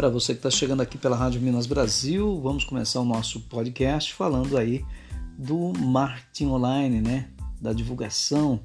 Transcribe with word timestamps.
Para 0.00 0.08
você 0.08 0.32
que 0.32 0.38
está 0.38 0.50
chegando 0.50 0.80
aqui 0.80 0.96
pela 0.96 1.14
Rádio 1.14 1.42
Minas 1.42 1.66
Brasil, 1.66 2.40
vamos 2.40 2.64
começar 2.64 3.00
o 3.00 3.04
nosso 3.04 3.38
podcast 3.38 4.14
falando 4.14 4.56
aí 4.56 4.82
do 5.36 5.74
marketing 5.78 6.46
online, 6.46 7.02
né? 7.02 7.28
Da 7.60 7.74
divulgação 7.74 8.60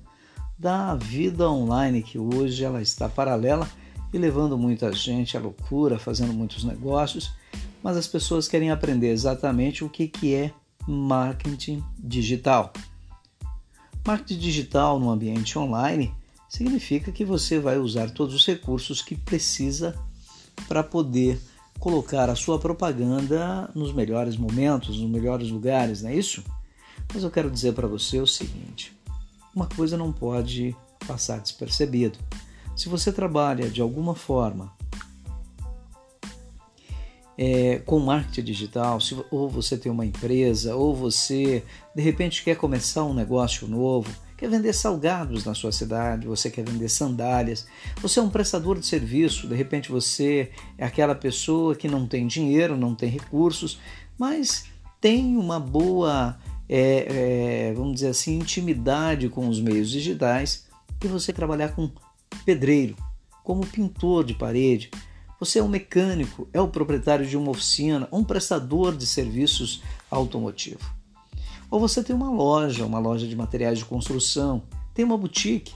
da 0.57 0.95
vida 0.95 1.51
online 1.51 2.01
que 2.01 2.17
hoje 2.17 2.63
ela 2.63 2.81
está 2.81 3.09
paralela 3.09 3.69
e 4.13 4.17
levando 4.17 4.57
muita 4.57 4.93
gente 4.93 5.35
à 5.35 5.41
loucura, 5.41 5.99
fazendo 5.99 6.31
muitos 6.31 6.63
negócios, 6.63 7.33
mas 7.83 7.97
as 7.97 8.07
pessoas 8.07 8.47
querem 8.47 8.71
aprender 8.71 9.09
exatamente 9.09 9.83
o 9.83 9.89
que, 9.89 10.07
que 10.07 10.33
é 10.33 10.53
marketing 10.87 11.83
digital. 11.99 12.71
Marketing 14.07 14.39
digital 14.39 15.01
no 15.01 15.09
ambiente 15.09 15.59
online 15.59 16.15
significa 16.47 17.11
que 17.11 17.25
você 17.25 17.59
vai 17.59 17.77
usar 17.77 18.11
todos 18.11 18.33
os 18.33 18.45
recursos 18.45 19.01
que 19.01 19.17
precisa 19.17 19.93
para 20.67 20.83
poder 20.83 21.39
colocar 21.79 22.29
a 22.29 22.35
sua 22.35 22.57
propaganda 22.57 23.69
nos 23.75 23.93
melhores 23.93 24.37
momentos, 24.37 24.99
nos 24.99 25.09
melhores 25.09 25.49
lugares, 25.49 26.01
não 26.01 26.09
é 26.09 26.15
isso? 26.15 26.43
Mas 27.13 27.23
eu 27.23 27.31
quero 27.31 27.49
dizer 27.49 27.73
para 27.73 27.87
você 27.87 28.19
o 28.19 28.27
seguinte: 28.27 28.95
uma 29.55 29.67
coisa 29.67 29.97
não 29.97 30.11
pode 30.11 30.75
passar 31.07 31.39
despercebido. 31.39 32.19
Se 32.75 32.89
você 32.89 33.11
trabalha 33.11 33.69
de 33.69 33.81
alguma 33.81 34.15
forma 34.15 34.73
é, 37.37 37.79
com 37.85 37.99
marketing 37.99 38.43
digital, 38.43 38.99
se, 38.99 39.15
ou 39.31 39.49
você 39.49 39.77
tem 39.77 39.91
uma 39.91 40.05
empresa, 40.05 40.75
ou 40.75 40.95
você 40.95 41.63
de 41.95 42.01
repente 42.01 42.43
quer 42.43 42.55
começar 42.55 43.03
um 43.03 43.13
negócio 43.13 43.67
novo, 43.67 44.09
quer 44.37 44.49
vender 44.49 44.73
salgados 44.73 45.45
na 45.45 45.53
sua 45.53 45.71
cidade, 45.71 46.27
você 46.27 46.49
quer 46.49 46.65
vender 46.65 46.89
sandálias, 46.89 47.65
você 48.01 48.19
é 48.19 48.23
um 48.23 48.29
prestador 48.29 48.77
de 48.77 48.85
serviço, 48.85 49.47
de 49.47 49.55
repente 49.55 49.91
você 49.91 50.51
é 50.77 50.85
aquela 50.85 51.15
pessoa 51.15 51.75
que 51.75 51.87
não 51.87 52.05
tem 52.05 52.27
dinheiro, 52.27 52.75
não 52.75 52.93
tem 52.93 53.09
recursos, 53.09 53.79
mas 54.17 54.65
tem 54.99 55.37
uma 55.37 55.59
boa, 55.59 56.37
é, 56.67 57.69
é, 57.69 57.73
vamos 57.73 57.95
dizer 57.95 58.07
assim, 58.07 58.37
intimidade 58.37 59.29
com 59.29 59.47
os 59.47 59.61
meios 59.61 59.89
digitais 59.89 60.65
e 61.03 61.07
você 61.07 61.31
trabalhar 61.31 61.69
com 61.69 61.89
pedreiro, 62.45 62.95
como 63.43 63.65
pintor 63.65 64.23
de 64.23 64.33
parede. 64.33 64.89
Você 65.39 65.59
é 65.59 65.63
um 65.63 65.67
mecânico, 65.67 66.47
é 66.53 66.61
o 66.61 66.67
proprietário 66.67 67.25
de 67.25 67.37
uma 67.37 67.51
oficina, 67.51 68.07
um 68.11 68.23
prestador 68.23 68.95
de 68.95 69.05
serviços 69.05 69.83
automotivo. 70.09 70.79
Ou 71.69 71.79
você 71.79 72.03
tem 72.03 72.15
uma 72.15 72.29
loja, 72.29 72.85
uma 72.85 72.99
loja 72.99 73.27
de 73.27 73.35
materiais 73.35 73.79
de 73.79 73.85
construção, 73.85 74.63
tem 74.93 75.03
uma 75.03 75.17
boutique 75.17 75.73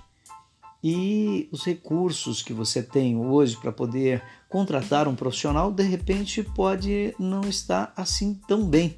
e 0.84 1.50
os 1.52 1.66
recursos 1.66 2.42
que 2.42 2.54
você 2.54 2.82
tem 2.82 3.18
hoje 3.18 3.58
para 3.58 3.72
poder 3.72 4.24
contratar 4.48 5.08
um 5.08 5.16
profissional, 5.16 5.72
de 5.72 5.84
repente 5.84 6.42
pode 6.42 7.14
não 7.20 7.42
estar 7.42 7.94
assim 7.96 8.40
tão 8.48 8.66
bem. 8.66 8.98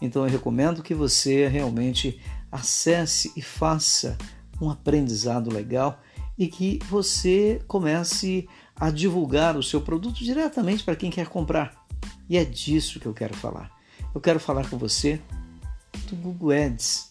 Então 0.00 0.24
eu 0.24 0.30
recomendo 0.30 0.82
que 0.82 0.94
você 0.94 1.46
realmente 1.46 2.20
acesse 2.50 3.32
e 3.36 3.42
faça 3.42 4.16
um 4.60 4.70
aprendizado 4.70 5.52
legal 5.52 6.00
e 6.38 6.48
que 6.48 6.78
você 6.88 7.60
comece 7.68 8.48
a 8.74 8.90
divulgar 8.90 9.56
o 9.56 9.62
seu 9.62 9.80
produto 9.80 10.24
diretamente 10.24 10.82
para 10.82 10.96
quem 10.96 11.10
quer 11.10 11.28
comprar. 11.28 11.86
E 12.28 12.36
é 12.36 12.44
disso 12.44 12.98
que 12.98 13.06
eu 13.06 13.14
quero 13.14 13.34
falar. 13.34 13.70
Eu 14.14 14.20
quero 14.20 14.40
falar 14.40 14.68
com 14.68 14.78
você 14.78 15.20
do 16.14 16.22
Google 16.22 16.52
Ads. 16.52 17.10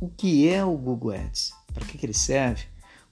O 0.00 0.08
que 0.08 0.48
é 0.48 0.64
o 0.64 0.76
Google 0.76 1.12
Ads? 1.12 1.52
Para 1.72 1.86
que, 1.86 1.96
que 1.96 2.06
ele 2.06 2.14
serve? 2.14 2.64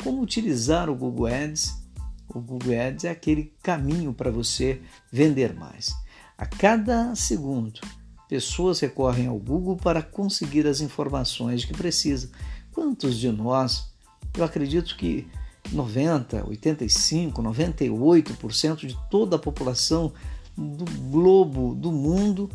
Como 0.02 0.22
utilizar 0.22 0.90
o 0.90 0.94
Google 0.94 1.26
Ads? 1.26 1.82
O 2.28 2.40
Google 2.40 2.78
Ads 2.78 3.04
é 3.04 3.10
aquele 3.10 3.54
caminho 3.62 4.12
para 4.12 4.30
você 4.30 4.82
vender 5.10 5.54
mais. 5.54 5.94
A 6.36 6.46
cada 6.46 7.14
segundo, 7.14 7.80
pessoas 8.28 8.80
recorrem 8.80 9.26
ao 9.26 9.38
Google 9.38 9.76
para 9.76 10.02
conseguir 10.02 10.66
as 10.66 10.80
informações 10.80 11.64
que 11.64 11.72
precisam. 11.72 12.30
Quantos 12.72 13.18
de 13.18 13.30
nós, 13.30 13.92
eu 14.36 14.44
acredito 14.44 14.96
que 14.96 15.26
90, 15.72 16.46
85, 16.46 17.42
98% 17.42 18.86
de 18.86 18.96
toda 19.10 19.36
a 19.36 19.38
população 19.38 20.12
do 20.56 20.84
globo, 21.10 21.74
do 21.74 21.90
mundo, 21.92 22.50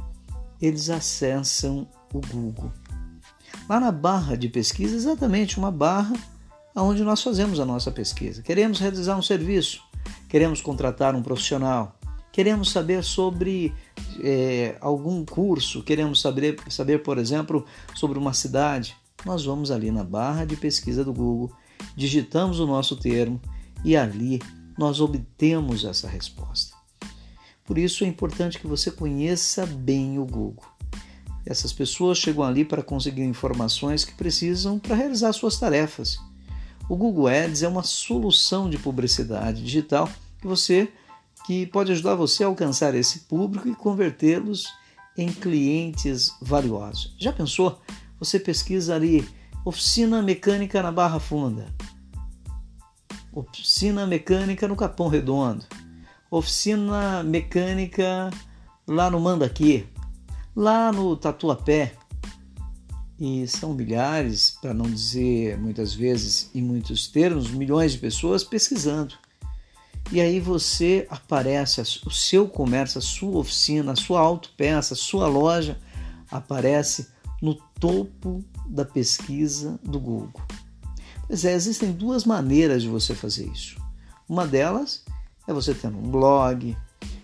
eles 0.61 0.89
acessam 0.89 1.87
o 2.13 2.21
Google. 2.21 2.71
Lá 3.69 3.79
na 3.79 3.91
barra 3.91 4.35
de 4.35 4.49
pesquisa, 4.49 4.95
exatamente 4.95 5.57
uma 5.57 5.71
barra 5.71 6.13
onde 6.75 7.03
nós 7.03 7.21
fazemos 7.21 7.59
a 7.59 7.65
nossa 7.65 7.91
pesquisa. 7.91 8.41
Queremos 8.41 8.79
realizar 8.79 9.15
um 9.15 9.21
serviço, 9.21 9.81
queremos 10.27 10.61
contratar 10.61 11.15
um 11.15 11.21
profissional, 11.21 11.97
queremos 12.31 12.71
saber 12.71 13.03
sobre 13.03 13.73
é, 14.21 14.75
algum 14.81 15.23
curso, 15.23 15.83
queremos 15.83 16.19
saber, 16.19 16.57
saber, 16.69 17.03
por 17.03 17.17
exemplo, 17.17 17.65
sobre 17.93 18.17
uma 18.17 18.33
cidade. 18.33 18.95
Nós 19.25 19.45
vamos 19.45 19.71
ali 19.71 19.91
na 19.91 20.03
barra 20.03 20.45
de 20.45 20.55
pesquisa 20.55 21.03
do 21.03 21.13
Google, 21.13 21.55
digitamos 21.95 22.59
o 22.59 22.65
nosso 22.65 22.95
termo 22.95 23.39
e 23.85 23.95
ali 23.95 24.41
nós 24.77 24.99
obtemos 24.99 25.85
essa 25.85 26.07
resposta. 26.07 26.75
Por 27.65 27.77
isso 27.77 28.03
é 28.03 28.07
importante 28.07 28.59
que 28.59 28.67
você 28.67 28.91
conheça 28.91 29.65
bem 29.65 30.19
o 30.19 30.25
Google. 30.25 30.65
Essas 31.45 31.73
pessoas 31.73 32.17
chegam 32.17 32.43
ali 32.43 32.63
para 32.63 32.81
conseguir 32.81 33.23
informações 33.23 34.05
que 34.05 34.13
precisam 34.13 34.79
para 34.79 34.95
realizar 34.95 35.33
suas 35.33 35.57
tarefas. 35.59 36.17
O 36.89 36.95
Google 36.95 37.27
Ads 37.27 37.63
é 37.63 37.67
uma 37.67 37.83
solução 37.83 38.69
de 38.69 38.77
publicidade 38.77 39.63
digital 39.63 40.09
que 40.39 40.47
você 40.47 40.91
que 41.45 41.65
pode 41.65 41.91
ajudar 41.91 42.15
você 42.15 42.43
a 42.43 42.47
alcançar 42.47 42.95
esse 42.95 43.19
público 43.21 43.67
e 43.67 43.75
convertê-los 43.75 44.67
em 45.17 45.27
clientes 45.31 46.31
valiosos. 46.41 47.15
Já 47.19 47.33
pensou? 47.33 47.81
Você 48.19 48.39
pesquisa 48.39 48.95
ali 48.95 49.27
oficina 49.65 50.21
mecânica 50.21 50.81
na 50.81 50.91
Barra 50.91 51.19
Funda, 51.19 51.67
oficina 53.31 54.05
mecânica 54.05 54.67
no 54.67 54.75
Capão 54.75 55.07
Redondo, 55.07 55.65
oficina 56.29 57.23
mecânica 57.23 58.29
lá 58.85 59.09
no 59.09 59.19
Mandaqui, 59.19 59.87
lá 60.55 60.91
no 60.91 61.15
Tatuapé. 61.15 61.93
E 63.19 63.47
são 63.47 63.73
milhares, 63.73 64.57
para 64.59 64.73
não 64.73 64.85
dizer 64.85 65.57
muitas 65.57 65.93
vezes 65.93 66.49
em 66.53 66.61
muitos 66.61 67.07
termos, 67.07 67.51
milhões 67.51 67.93
de 67.93 67.99
pessoas 67.99 68.43
pesquisando. 68.43 69.15
E 70.11 70.19
aí 70.19 70.39
você 70.39 71.07
aparece, 71.09 71.81
o 72.05 72.11
seu 72.11 72.47
comércio, 72.47 72.99
a 72.99 73.01
sua 73.01 73.39
oficina, 73.39 73.93
a 73.93 73.95
sua 73.95 74.19
autopeça, 74.19 74.93
a 74.93 74.97
sua 74.97 75.27
loja 75.27 75.79
aparece 76.29 77.07
no 77.41 77.55
topo 77.79 78.43
da 78.67 78.83
pesquisa 78.83 79.79
do 79.83 79.99
Google. 79.99 80.41
Pois 81.27 81.45
é, 81.45 81.53
existem 81.53 81.91
duas 81.91 82.25
maneiras 82.25 82.81
de 82.81 82.89
você 82.89 83.15
fazer 83.15 83.47
isso. 83.47 83.77
Uma 84.27 84.45
delas 84.45 85.03
é 85.47 85.53
você 85.53 85.73
tendo 85.73 85.97
um 85.97 86.09
blog, 86.09 86.75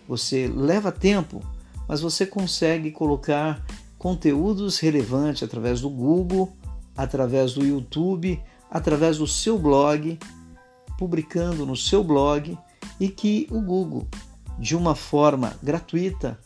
você 0.07 0.47
leva 0.47 0.91
tempo 0.91 1.44
mas 1.90 2.02
você 2.02 2.24
consegue 2.24 2.92
colocar 2.92 3.66
conteúdos 3.98 4.78
relevantes 4.78 5.42
através 5.42 5.82
do 5.82 5.90
Google, 5.90 6.56
através 6.96 7.54
do 7.54 7.66
YouTube, 7.66 8.40
através 8.70 9.18
do 9.18 9.26
seu 9.26 9.58
blog, 9.58 10.20
publicando 11.00 11.66
no 11.66 11.76
seu 11.76 12.04
blog 12.04 12.56
e 13.00 13.10
que 13.10 13.48
o 13.50 13.60
Google, 13.60 14.08
de 14.60 14.76
uma 14.76 14.94
forma 14.94 15.58
gratuita, 15.64 16.40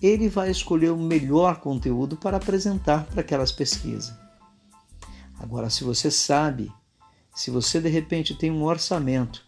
ele 0.00 0.30
vai 0.30 0.50
escolher 0.50 0.90
o 0.90 0.96
melhor 0.96 1.60
conteúdo 1.60 2.16
para 2.16 2.38
apresentar 2.38 3.04
para 3.04 3.20
aquelas 3.20 3.52
pesquisas. 3.52 4.14
Agora, 5.38 5.68
se 5.68 5.84
você 5.84 6.10
sabe, 6.10 6.72
se 7.34 7.50
você 7.50 7.82
de 7.82 7.90
repente 7.90 8.34
tem 8.34 8.50
um 8.50 8.64
orçamento 8.64 9.44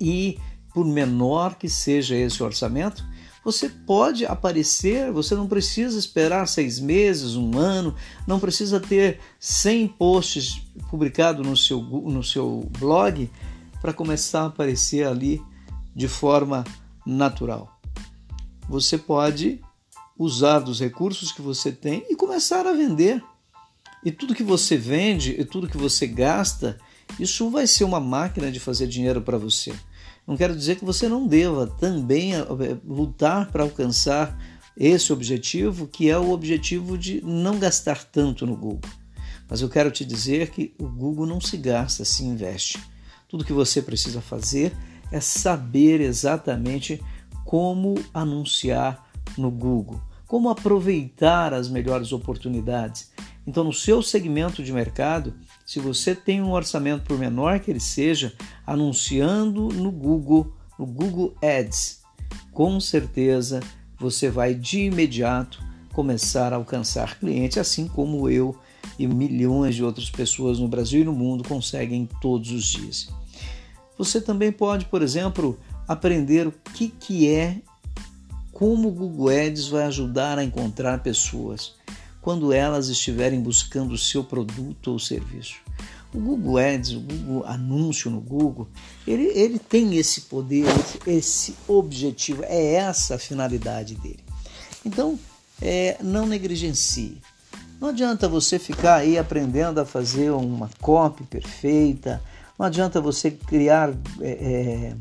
e 0.00 0.36
por 0.74 0.84
menor 0.84 1.54
que 1.54 1.68
seja 1.68 2.16
esse 2.16 2.42
orçamento, 2.42 3.04
você 3.44 3.68
pode 3.68 4.24
aparecer, 4.24 5.10
você 5.10 5.34
não 5.34 5.48
precisa 5.48 5.98
esperar 5.98 6.46
seis 6.46 6.78
meses, 6.78 7.34
um 7.34 7.58
ano, 7.58 7.94
não 8.26 8.38
precisa 8.38 8.78
ter 8.78 9.18
100 9.40 9.88
posts 9.88 10.62
publicados 10.88 11.44
no 11.44 11.56
seu, 11.56 11.82
no 11.82 12.22
seu 12.22 12.70
blog 12.78 13.28
para 13.80 13.92
começar 13.92 14.42
a 14.42 14.46
aparecer 14.46 15.06
ali 15.06 15.42
de 15.94 16.06
forma 16.06 16.64
natural. 17.04 17.80
Você 18.68 18.96
pode 18.96 19.60
usar 20.16 20.60
dos 20.60 20.78
recursos 20.78 21.32
que 21.32 21.42
você 21.42 21.72
tem 21.72 22.06
e 22.08 22.14
começar 22.14 22.64
a 22.66 22.72
vender. 22.72 23.22
E 24.04 24.10
tudo 24.10 24.34
que 24.34 24.42
você 24.42 24.76
vende 24.76 25.32
e 25.32 25.44
tudo 25.44 25.68
que 25.68 25.76
você 25.76 26.06
gasta, 26.06 26.78
isso 27.18 27.50
vai 27.50 27.66
ser 27.66 27.84
uma 27.84 28.00
máquina 28.00 28.50
de 28.50 28.60
fazer 28.60 28.86
dinheiro 28.86 29.20
para 29.20 29.38
você. 29.38 29.72
Não 30.26 30.36
quero 30.36 30.54
dizer 30.56 30.76
que 30.76 30.84
você 30.84 31.08
não 31.08 31.26
deva 31.26 31.66
também 31.66 32.34
eh, 32.34 32.46
lutar 32.84 33.50
para 33.50 33.62
alcançar 33.62 34.38
esse 34.76 35.12
objetivo, 35.12 35.86
que 35.86 36.08
é 36.08 36.18
o 36.18 36.30
objetivo 36.30 36.96
de 36.96 37.20
não 37.22 37.58
gastar 37.58 38.04
tanto 38.04 38.46
no 38.46 38.56
Google. 38.56 38.90
Mas 39.48 39.60
eu 39.60 39.68
quero 39.68 39.90
te 39.90 40.04
dizer 40.04 40.50
que 40.50 40.74
o 40.78 40.86
Google 40.86 41.26
não 41.26 41.40
se 41.40 41.56
gasta, 41.56 42.04
se 42.04 42.24
investe. 42.24 42.80
Tudo 43.28 43.44
que 43.44 43.52
você 43.52 43.82
precisa 43.82 44.20
fazer 44.20 44.72
é 45.10 45.20
saber 45.20 46.00
exatamente 46.00 47.02
como 47.44 47.94
anunciar 48.14 49.10
no 49.36 49.50
Google, 49.50 50.00
como 50.26 50.48
aproveitar 50.48 51.52
as 51.52 51.68
melhores 51.68 52.12
oportunidades. 52.12 53.10
Então, 53.46 53.64
no 53.64 53.72
seu 53.72 54.02
segmento 54.02 54.62
de 54.62 54.72
mercado, 54.72 55.34
se 55.72 55.80
você 55.80 56.14
tem 56.14 56.42
um 56.42 56.52
orçamento, 56.52 57.04
por 57.04 57.18
menor 57.18 57.58
que 57.58 57.70
ele 57.70 57.80
seja, 57.80 58.34
anunciando 58.66 59.68
no 59.68 59.90
Google, 59.90 60.52
no 60.78 60.84
Google 60.84 61.34
Ads, 61.42 62.02
com 62.52 62.78
certeza 62.78 63.60
você 63.98 64.28
vai 64.28 64.54
de 64.54 64.80
imediato 64.80 65.64
começar 65.94 66.52
a 66.52 66.56
alcançar 66.56 67.18
clientes, 67.18 67.56
assim 67.56 67.88
como 67.88 68.28
eu 68.28 68.54
e 68.98 69.06
milhões 69.06 69.74
de 69.74 69.82
outras 69.82 70.10
pessoas 70.10 70.58
no 70.58 70.68
Brasil 70.68 71.00
e 71.00 71.04
no 71.04 71.14
mundo 71.14 71.42
conseguem 71.42 72.06
todos 72.20 72.50
os 72.50 72.66
dias. 72.66 73.08
Você 73.96 74.20
também 74.20 74.52
pode, 74.52 74.84
por 74.84 75.00
exemplo, 75.00 75.58
aprender 75.88 76.46
o 76.46 76.52
que, 76.74 76.88
que 76.88 77.30
é, 77.30 77.56
como 78.52 78.88
o 78.88 78.92
Google 78.92 79.30
Ads 79.30 79.68
vai 79.68 79.84
ajudar 79.84 80.36
a 80.36 80.44
encontrar 80.44 81.02
pessoas 81.02 81.80
quando 82.22 82.52
elas 82.52 82.88
estiverem 82.88 83.40
buscando 83.40 83.92
o 83.92 83.98
seu 83.98 84.22
produto 84.22 84.92
ou 84.92 84.98
serviço. 84.98 85.56
O 86.14 86.18
Google 86.18 86.58
Ads, 86.58 86.92
o 86.92 87.00
Google 87.00 87.44
Anúncio 87.46 88.10
no 88.10 88.20
Google, 88.20 88.68
ele, 89.06 89.24
ele 89.34 89.58
tem 89.58 89.96
esse 89.96 90.22
poder, 90.22 90.66
esse 91.06 91.56
objetivo, 91.66 92.44
é 92.44 92.74
essa 92.74 93.16
a 93.16 93.18
finalidade 93.18 93.96
dele. 93.96 94.20
Então, 94.84 95.18
é, 95.60 95.96
não 96.00 96.26
negligencie. 96.26 97.20
Não 97.80 97.88
adianta 97.88 98.28
você 98.28 98.58
ficar 98.58 98.96
aí 98.96 99.18
aprendendo 99.18 99.80
a 99.80 99.84
fazer 99.84 100.30
uma 100.30 100.70
copy 100.80 101.24
perfeita, 101.24 102.22
não 102.58 102.66
adianta 102.66 103.00
você 103.00 103.30
criar 103.30 103.90
é, 104.20 104.30
é, 104.30 104.96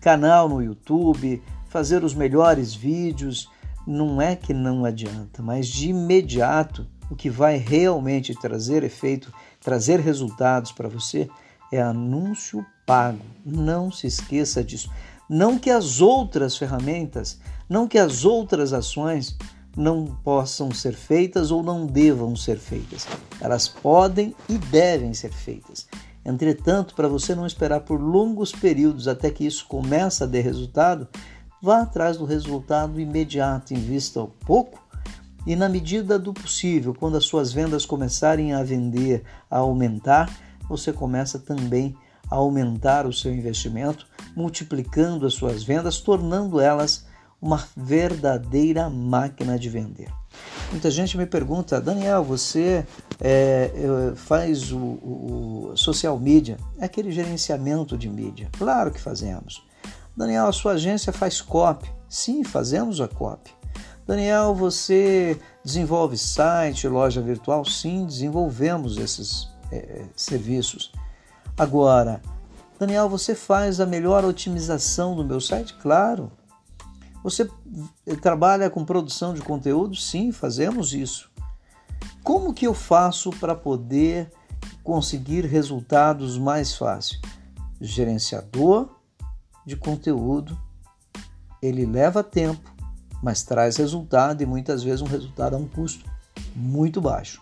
canal 0.00 0.48
no 0.48 0.62
YouTube, 0.62 1.42
fazer 1.68 2.04
os 2.04 2.14
melhores 2.14 2.74
vídeos. 2.74 3.48
Não 3.90 4.22
é 4.22 4.36
que 4.36 4.54
não 4.54 4.84
adianta, 4.84 5.42
mas 5.42 5.66
de 5.66 5.88
imediato 5.88 6.86
o 7.10 7.16
que 7.16 7.28
vai 7.28 7.56
realmente 7.56 8.32
trazer 8.40 8.84
efeito, 8.84 9.34
trazer 9.60 9.98
resultados 9.98 10.70
para 10.70 10.88
você 10.88 11.28
é 11.72 11.82
anúncio 11.82 12.64
pago. 12.86 13.18
Não 13.44 13.90
se 13.90 14.06
esqueça 14.06 14.62
disso. 14.62 14.88
Não 15.28 15.58
que 15.58 15.70
as 15.70 16.00
outras 16.00 16.56
ferramentas, 16.56 17.40
não 17.68 17.88
que 17.88 17.98
as 17.98 18.24
outras 18.24 18.72
ações 18.72 19.36
não 19.76 20.04
possam 20.04 20.70
ser 20.70 20.94
feitas 20.94 21.50
ou 21.50 21.60
não 21.60 21.84
devam 21.84 22.36
ser 22.36 22.58
feitas. 22.58 23.08
Elas 23.40 23.66
podem 23.66 24.36
e 24.48 24.56
devem 24.56 25.12
ser 25.14 25.32
feitas. 25.32 25.88
Entretanto, 26.24 26.94
para 26.94 27.08
você 27.08 27.34
não 27.34 27.44
esperar 27.44 27.80
por 27.80 28.00
longos 28.00 28.52
períodos 28.52 29.08
até 29.08 29.32
que 29.32 29.44
isso 29.44 29.66
comece 29.66 30.22
a 30.22 30.26
dar 30.26 30.42
resultado, 30.42 31.08
vá 31.62 31.82
atrás 31.82 32.16
do 32.16 32.24
resultado 32.24 33.00
imediato, 33.00 33.74
invista 33.74 34.26
pouco 34.46 34.80
e 35.46 35.56
na 35.56 35.68
medida 35.68 36.18
do 36.18 36.34
possível, 36.34 36.94
quando 36.94 37.16
as 37.16 37.24
suas 37.24 37.52
vendas 37.52 37.86
começarem 37.86 38.52
a 38.52 38.62
vender, 38.62 39.24
a 39.50 39.58
aumentar, 39.58 40.30
você 40.68 40.92
começa 40.92 41.38
também 41.38 41.96
a 42.30 42.36
aumentar 42.36 43.06
o 43.06 43.12
seu 43.12 43.32
investimento, 43.32 44.06
multiplicando 44.36 45.26
as 45.26 45.34
suas 45.34 45.62
vendas, 45.62 45.98
tornando 45.98 46.60
elas 46.60 47.06
uma 47.40 47.66
verdadeira 47.74 48.90
máquina 48.90 49.58
de 49.58 49.68
vender. 49.70 50.12
Muita 50.70 50.90
gente 50.90 51.16
me 51.16 51.26
pergunta, 51.26 51.80
Daniel, 51.80 52.22
você 52.22 52.86
é, 53.18 54.12
faz 54.14 54.70
o, 54.70 54.78
o, 54.78 55.72
social 55.74 56.18
media, 56.20 56.58
é 56.78 56.84
aquele 56.84 57.10
gerenciamento 57.10 57.96
de 57.96 58.08
mídia? 58.08 58.50
Claro 58.56 58.92
que 58.92 59.00
fazemos. 59.00 59.64
Daniel, 60.20 60.48
a 60.48 60.52
sua 60.52 60.72
agência 60.72 61.14
faz 61.14 61.40
copy? 61.40 61.90
Sim, 62.06 62.44
fazemos 62.44 63.00
a 63.00 63.08
copy. 63.08 63.50
Daniel, 64.06 64.54
você 64.54 65.40
desenvolve 65.64 66.18
site, 66.18 66.86
loja 66.86 67.22
virtual? 67.22 67.64
Sim, 67.64 68.04
desenvolvemos 68.04 68.98
esses 68.98 69.48
é, 69.72 70.04
serviços. 70.14 70.92
Agora, 71.56 72.20
Daniel, 72.78 73.08
você 73.08 73.34
faz 73.34 73.80
a 73.80 73.86
melhor 73.86 74.22
otimização 74.22 75.16
do 75.16 75.24
meu 75.24 75.40
site? 75.40 75.72
Claro, 75.80 76.30
você 77.24 77.48
trabalha 78.20 78.68
com 78.68 78.84
produção 78.84 79.32
de 79.32 79.40
conteúdo? 79.40 79.96
Sim, 79.96 80.32
fazemos 80.32 80.92
isso. 80.92 81.30
Como 82.22 82.52
que 82.52 82.66
eu 82.66 82.74
faço 82.74 83.30
para 83.30 83.54
poder 83.54 84.30
conseguir 84.84 85.46
resultados 85.46 86.36
mais 86.36 86.76
fácil? 86.76 87.18
Gerenciador 87.80 88.99
de 89.70 89.76
conteúdo, 89.76 90.60
ele 91.62 91.86
leva 91.86 92.24
tempo, 92.24 92.74
mas 93.22 93.44
traz 93.44 93.76
resultado 93.76 94.42
e 94.42 94.46
muitas 94.46 94.82
vezes 94.82 95.00
um 95.00 95.06
resultado 95.06 95.54
a 95.54 95.58
um 95.58 95.68
custo 95.68 96.04
muito 96.56 97.00
baixo. 97.00 97.40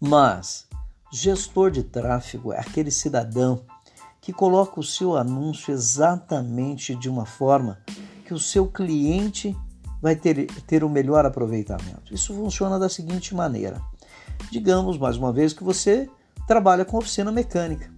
Mas 0.00 0.68
gestor 1.12 1.72
de 1.72 1.82
tráfego 1.82 2.52
é 2.52 2.60
aquele 2.60 2.92
cidadão 2.92 3.62
que 4.20 4.32
coloca 4.32 4.78
o 4.78 4.84
seu 4.84 5.16
anúncio 5.16 5.72
exatamente 5.72 6.94
de 6.94 7.08
uma 7.08 7.26
forma 7.26 7.80
que 8.24 8.32
o 8.32 8.38
seu 8.38 8.68
cliente 8.68 9.56
vai 10.00 10.14
ter, 10.14 10.46
ter 10.64 10.84
o 10.84 10.88
melhor 10.88 11.26
aproveitamento. 11.26 12.14
Isso 12.14 12.32
funciona 12.32 12.78
da 12.78 12.88
seguinte 12.88 13.34
maneira: 13.34 13.82
digamos 14.52 14.96
mais 14.96 15.16
uma 15.16 15.32
vez 15.32 15.52
que 15.52 15.64
você 15.64 16.08
trabalha 16.46 16.84
com 16.84 16.98
oficina 16.98 17.32
mecânica 17.32 17.97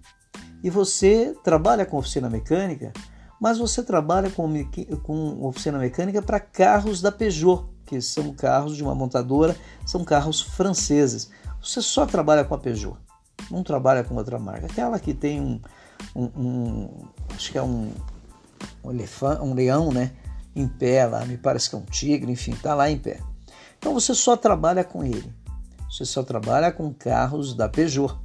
e 0.63 0.69
você 0.69 1.35
trabalha 1.43 1.85
com 1.85 1.97
oficina 1.97 2.29
mecânica, 2.29 2.93
mas 3.39 3.57
você 3.57 3.81
trabalha 3.81 4.29
com, 4.29 4.47
com 5.01 5.45
oficina 5.45 5.79
mecânica 5.79 6.21
para 6.21 6.39
carros 6.39 7.01
da 7.01 7.11
Peugeot, 7.11 7.65
que 7.85 7.99
são 7.99 8.33
carros 8.33 8.77
de 8.77 8.83
uma 8.83 8.93
montadora, 8.93 9.55
são 9.85 10.03
carros 10.03 10.41
franceses. 10.41 11.29
Você 11.61 11.81
só 11.81 12.05
trabalha 12.05 12.43
com 12.43 12.53
a 12.53 12.57
Peugeot, 12.57 12.95
não 13.49 13.63
trabalha 13.63 14.03
com 14.03 14.15
outra 14.15 14.37
marca. 14.37 14.67
Aquela 14.67 14.99
que 14.99 15.13
tem 15.13 15.41
um, 15.41 15.59
um, 16.15 16.25
um 16.37 16.89
acho 17.33 17.51
que 17.51 17.57
é 17.57 17.63
um, 17.63 17.91
um, 18.83 18.91
elefante, 18.91 19.41
um 19.41 19.53
leão, 19.53 19.91
né? 19.91 20.11
Em 20.55 20.67
pé 20.67 21.05
lá, 21.05 21.25
me 21.25 21.37
parece 21.37 21.69
que 21.69 21.75
é 21.75 21.79
um 21.79 21.85
tigre, 21.85 22.31
enfim, 22.31 22.53
tá 22.53 22.75
lá 22.75 22.89
em 22.89 22.97
pé. 22.97 23.19
Então 23.79 23.93
você 23.93 24.13
só 24.13 24.37
trabalha 24.37 24.83
com 24.83 25.03
ele. 25.03 25.33
Você 25.89 26.05
só 26.05 26.23
trabalha 26.23 26.71
com 26.71 26.93
carros 26.93 27.53
da 27.53 27.67
Peugeot. 27.67 28.15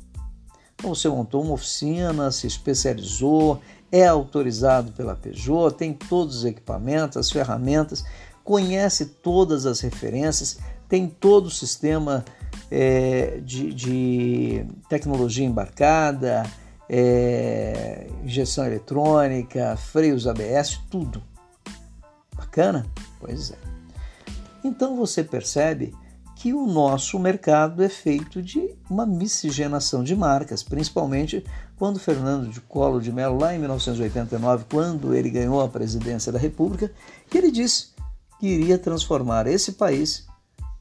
Então 0.76 0.94
você 0.94 1.08
montou 1.08 1.42
uma 1.42 1.54
oficina, 1.54 2.30
se 2.30 2.46
especializou, 2.46 3.60
é 3.90 4.06
autorizado 4.06 4.92
pela 4.92 5.14
Peugeot, 5.14 5.74
tem 5.74 5.92
todos 5.92 6.38
os 6.38 6.44
equipamentos, 6.44 7.16
as 7.16 7.30
ferramentas, 7.30 8.04
conhece 8.44 9.06
todas 9.06 9.64
as 9.64 9.80
referências, 9.80 10.58
tem 10.88 11.08
todo 11.08 11.46
o 11.46 11.50
sistema 11.50 12.24
é, 12.70 13.40
de, 13.42 13.72
de 13.72 14.66
tecnologia 14.88 15.46
embarcada, 15.46 16.44
é, 16.88 18.06
injeção 18.22 18.66
eletrônica, 18.66 19.76
freios 19.76 20.26
ABS, 20.26 20.78
tudo. 20.90 21.22
Bacana? 22.36 22.86
Pois 23.18 23.50
é. 23.50 23.56
Então 24.62 24.96
você 24.96 25.24
percebe 25.24 25.94
que 26.36 26.52
o 26.52 26.66
nosso 26.66 27.18
mercado 27.18 27.82
é 27.82 27.88
feito 27.88 28.42
de 28.42 28.74
uma 28.90 29.06
miscigenação 29.06 30.04
de 30.04 30.14
marcas, 30.14 30.62
principalmente 30.62 31.42
quando 31.76 31.98
Fernando 31.98 32.48
de 32.48 32.60
Collor 32.60 33.00
de 33.00 33.10
Mello, 33.10 33.38
lá 33.38 33.54
em 33.54 33.58
1989, 33.58 34.66
quando 34.70 35.14
ele 35.14 35.30
ganhou 35.30 35.62
a 35.62 35.68
presidência 35.68 36.30
da 36.30 36.38
República, 36.38 36.92
que 37.30 37.38
ele 37.38 37.50
disse 37.50 37.88
que 38.38 38.46
iria 38.46 38.78
transformar 38.78 39.46
esse 39.46 39.72
país 39.72 40.26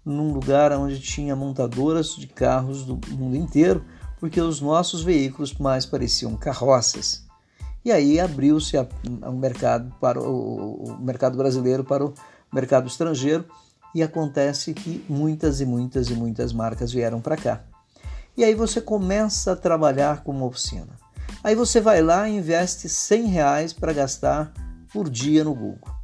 num 0.04 0.34
lugar 0.34 0.74
onde 0.74 1.00
tinha 1.00 1.36
montadoras 1.36 2.16
de 2.16 2.28
carros 2.28 2.84
do 2.84 3.00
mundo 3.16 3.38
inteiro 3.38 3.84
porque 4.20 4.42
os 4.42 4.60
nossos 4.60 5.04
veículos 5.04 5.54
mais 5.54 5.86
pareciam 5.86 6.36
carroças. 6.36 7.24
E 7.84 7.92
aí 7.92 8.20
abriu-se 8.20 8.76
o 8.78 9.32
mercado 9.32 9.94
para 10.02 10.20
o, 10.20 10.84
o 10.84 10.98
mercado 11.00 11.38
brasileiro 11.38 11.84
para 11.84 12.06
o 12.06 12.14
mercado 12.52 12.88
estrangeiro 12.88 13.46
e 13.96 14.04
acontece 14.04 14.74
que 14.74 15.06
muitas 15.08 15.62
e 15.62 15.66
muitas 15.66 16.10
e 16.10 16.14
muitas 16.14 16.52
marcas 16.52 16.92
vieram 16.92 17.22
para 17.22 17.38
cá. 17.38 17.64
E 18.36 18.44
aí 18.44 18.54
você 18.54 18.82
começa 18.82 19.54
a 19.54 19.56
trabalhar 19.56 20.22
com 20.22 20.34
uma 20.34 20.46
oficina. 20.46 21.00
Aí 21.42 21.56
você 21.56 21.80
vai 21.80 22.02
lá 22.02 22.28
e 22.28 22.36
investe 22.36 22.90
100 22.90 23.28
reais 23.28 23.72
para 23.72 23.94
gastar 23.94 24.54
por 24.92 25.10
dia 25.10 25.46
no 25.46 25.56
Google. 25.56 25.96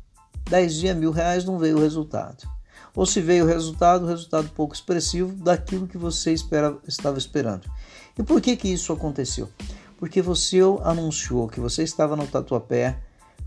10 0.50 0.74
dias, 0.75 0.95
mil 0.95 1.12
reais 1.12 1.43
não 1.43 1.60
veio 1.60 1.77
o 1.77 1.81
resultado. 1.81 2.50
Ou 2.95 3.05
se 3.05 3.19
veio 3.19 3.43
o 3.43 3.48
resultado, 3.48 4.05
resultado 4.05 4.50
pouco 4.55 4.74
expressivo 4.74 5.33
daquilo 5.33 5.88
que 5.88 5.98
você 5.98 6.31
espera, 6.31 6.77
estava 6.88 7.17
esperando. 7.17 7.69
E 8.17 8.24
por 8.24 8.39
que, 8.39 8.55
que 8.55 8.69
isso 8.69 8.93
aconteceu? 8.93 9.50
Porque 9.98 10.21
você 10.21 10.60
anunciou 10.86 11.50
que 11.50 11.60
você 11.60 11.83
estava 11.83 12.15
no 12.15 12.25
Tatuapé, 12.25 12.98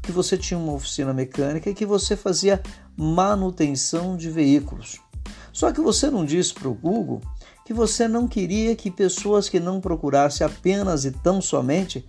que 0.04 0.12
você 0.12 0.37
tinha 0.37 0.58
uma 0.58 0.75
oficina 0.75 1.12
mecânica 1.12 1.70
e 1.70 1.75
que 1.75 1.87
você 1.87 2.16
fazia 2.16 2.62
manutenção 2.96 4.16
de 4.16 4.30
veículos. 4.30 5.00
Só 5.52 5.73
que 5.73 5.80
você 5.80 6.11
não 6.11 6.25
disse 6.25 6.52
para 6.52 6.68
o 6.68 6.75
Google 6.75 7.20
que 7.64 7.73
você 7.73 8.06
não 8.06 8.28
queria 8.28 8.76
que 8.76 8.90
pessoas 8.90 9.49
que 9.49 9.58
não 9.58 9.80
procurassem 9.80 10.46
apenas 10.46 11.04
e 11.04 11.11
tão 11.11 11.40
somente 11.40 12.06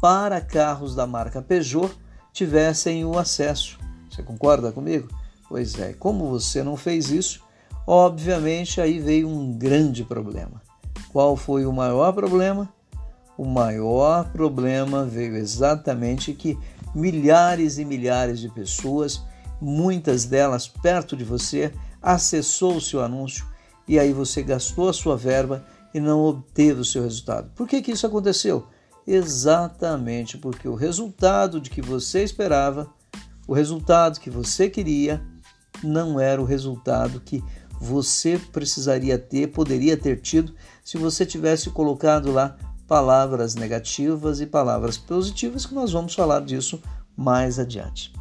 para 0.00 0.40
carros 0.40 0.94
da 0.94 1.06
marca 1.06 1.40
Peugeot 1.40 1.90
tivessem 2.32 3.04
o 3.04 3.18
acesso. 3.18 3.78
Você 4.10 4.22
concorda 4.22 4.70
comigo? 4.70 5.08
Pois 5.48 5.78
é, 5.78 5.94
como 5.94 6.28
você 6.28 6.62
não 6.62 6.76
fez 6.76 7.10
isso, 7.10 7.42
obviamente 7.86 8.80
aí 8.80 9.00
veio 9.00 9.28
um 9.28 9.56
grande 9.56 10.04
problema. 10.04 10.60
Qual 11.10 11.36
foi 11.36 11.64
o 11.64 11.72
maior 11.72 12.12
problema? 12.12 12.68
O 13.36 13.44
maior 13.44 14.30
problema 14.30 15.04
veio 15.04 15.36
exatamente 15.36 16.34
que 16.34 16.58
milhares 16.94 17.78
e 17.78 17.84
milhares 17.84 18.40
de 18.40 18.48
pessoas, 18.48 19.22
muitas 19.60 20.24
delas 20.24 20.68
perto 20.68 21.16
de 21.16 21.24
você, 21.24 21.72
acessou 22.00 22.76
o 22.76 22.80
seu 22.80 23.02
anúncio 23.02 23.46
e 23.86 23.98
aí 23.98 24.12
você 24.12 24.42
gastou 24.42 24.88
a 24.88 24.92
sua 24.92 25.16
verba 25.16 25.64
e 25.92 26.00
não 26.00 26.20
obteve 26.20 26.80
o 26.80 26.84
seu 26.84 27.02
resultado. 27.02 27.50
Por 27.54 27.66
que, 27.66 27.80
que 27.80 27.92
isso 27.92 28.06
aconteceu? 28.06 28.66
Exatamente 29.06 30.36
porque 30.36 30.68
o 30.68 30.74
resultado 30.74 31.60
de 31.60 31.70
que 31.70 31.80
você 31.80 32.22
esperava, 32.22 32.92
o 33.46 33.54
resultado 33.54 34.20
que 34.20 34.28
você 34.28 34.68
queria, 34.68 35.22
não 35.82 36.20
era 36.20 36.40
o 36.40 36.44
resultado 36.44 37.20
que 37.20 37.42
você 37.80 38.38
precisaria 38.52 39.18
ter, 39.18 39.48
poderia 39.48 39.96
ter 39.96 40.20
tido, 40.20 40.54
se 40.84 40.98
você 40.98 41.24
tivesse 41.24 41.70
colocado 41.70 42.32
lá 42.32 42.56
palavras 42.88 43.54
negativas 43.54 44.40
e 44.40 44.46
palavras 44.46 44.96
positivas, 44.96 45.66
que 45.66 45.74
nós 45.74 45.92
vamos 45.92 46.14
falar 46.14 46.40
disso 46.40 46.82
mais 47.14 47.58
adiante. 47.58 48.12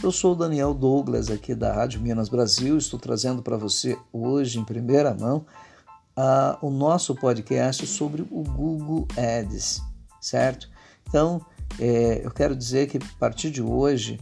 Eu 0.00 0.12
sou 0.12 0.32
o 0.32 0.36
Daniel 0.36 0.72
Douglas, 0.72 1.28
aqui 1.28 1.54
da 1.54 1.72
Rádio 1.72 2.00
Minas 2.00 2.28
Brasil, 2.28 2.78
estou 2.78 3.00
trazendo 3.00 3.42
para 3.42 3.56
você 3.56 3.98
hoje, 4.12 4.60
em 4.60 4.64
primeira 4.64 5.12
mão, 5.12 5.44
o 6.62 6.70
nosso 6.70 7.14
podcast 7.16 7.84
sobre 7.86 8.22
o 8.30 8.44
Google 8.44 9.08
Ads, 9.16 9.82
certo? 10.20 10.70
Então, 11.08 11.44
é, 11.80 12.20
eu 12.24 12.30
quero 12.30 12.54
dizer 12.54 12.86
que 12.88 12.98
a 12.98 13.18
partir 13.18 13.50
de 13.50 13.62
hoje, 13.62 14.20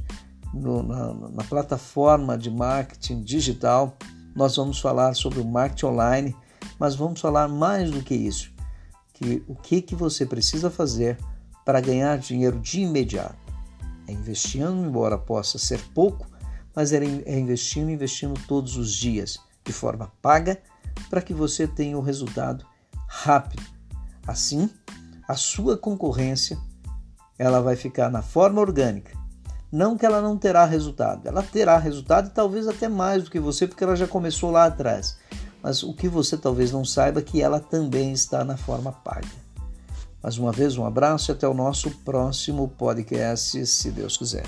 no, 0.52 0.82
na, 0.82 1.12
na, 1.12 1.44
plataforma 1.44 2.38
de 2.38 2.50
marketing 2.50 3.22
digital, 3.22 3.96
nós 4.34 4.56
vamos 4.56 4.80
falar 4.80 5.14
sobre 5.14 5.40
o 5.40 5.44
marketing 5.44 5.86
online, 5.86 6.36
mas 6.78 6.94
vamos 6.94 7.20
falar 7.20 7.48
mais 7.48 7.90
do 7.90 8.02
que 8.02 8.14
isso, 8.14 8.53
que 9.14 9.42
o 9.48 9.54
que, 9.54 9.80
que 9.80 9.94
você 9.94 10.26
precisa 10.26 10.68
fazer 10.70 11.18
para 11.64 11.80
ganhar 11.80 12.18
dinheiro 12.18 12.58
de 12.60 12.80
imediato 12.80 13.44
é 14.06 14.12
investindo, 14.12 14.84
embora 14.84 15.16
possa 15.16 15.56
ser 15.58 15.80
pouco, 15.94 16.26
mas 16.74 16.92
é 16.92 17.38
investindo, 17.38 17.90
investindo 17.90 18.38
todos 18.46 18.76
os 18.76 18.92
dias, 18.92 19.38
de 19.64 19.72
forma 19.72 20.12
paga, 20.20 20.58
para 21.08 21.22
que 21.22 21.32
você 21.32 21.66
tenha 21.66 21.96
o 21.96 22.02
resultado 22.02 22.66
rápido. 23.08 23.62
Assim, 24.26 24.68
a 25.26 25.34
sua 25.34 25.78
concorrência 25.78 26.58
ela 27.38 27.60
vai 27.60 27.76
ficar 27.76 28.10
na 28.10 28.22
forma 28.22 28.60
orgânica. 28.60 29.16
Não 29.72 29.96
que 29.96 30.06
ela 30.06 30.20
não 30.20 30.36
terá 30.36 30.64
resultado, 30.64 31.26
ela 31.26 31.42
terá 31.42 31.78
resultado 31.78 32.28
e 32.28 32.30
talvez 32.30 32.68
até 32.68 32.88
mais 32.88 33.24
do 33.24 33.30
que 33.30 33.40
você, 33.40 33.66
porque 33.66 33.82
ela 33.82 33.96
já 33.96 34.06
começou 34.06 34.50
lá 34.50 34.66
atrás. 34.66 35.18
Mas 35.64 35.82
o 35.82 35.94
que 35.94 36.10
você 36.10 36.36
talvez 36.36 36.70
não 36.70 36.84
saiba 36.84 37.20
é 37.20 37.22
que 37.22 37.40
ela 37.40 37.58
também 37.58 38.12
está 38.12 38.44
na 38.44 38.54
forma 38.54 38.92
paga. 38.92 39.26
Mais 40.22 40.36
uma 40.36 40.52
vez, 40.52 40.76
um 40.76 40.84
abraço 40.84 41.30
e 41.30 41.32
até 41.32 41.48
o 41.48 41.54
nosso 41.54 41.90
próximo 42.04 42.68
podcast, 42.68 43.66
se 43.66 43.90
Deus 43.90 44.14
quiser. 44.14 44.44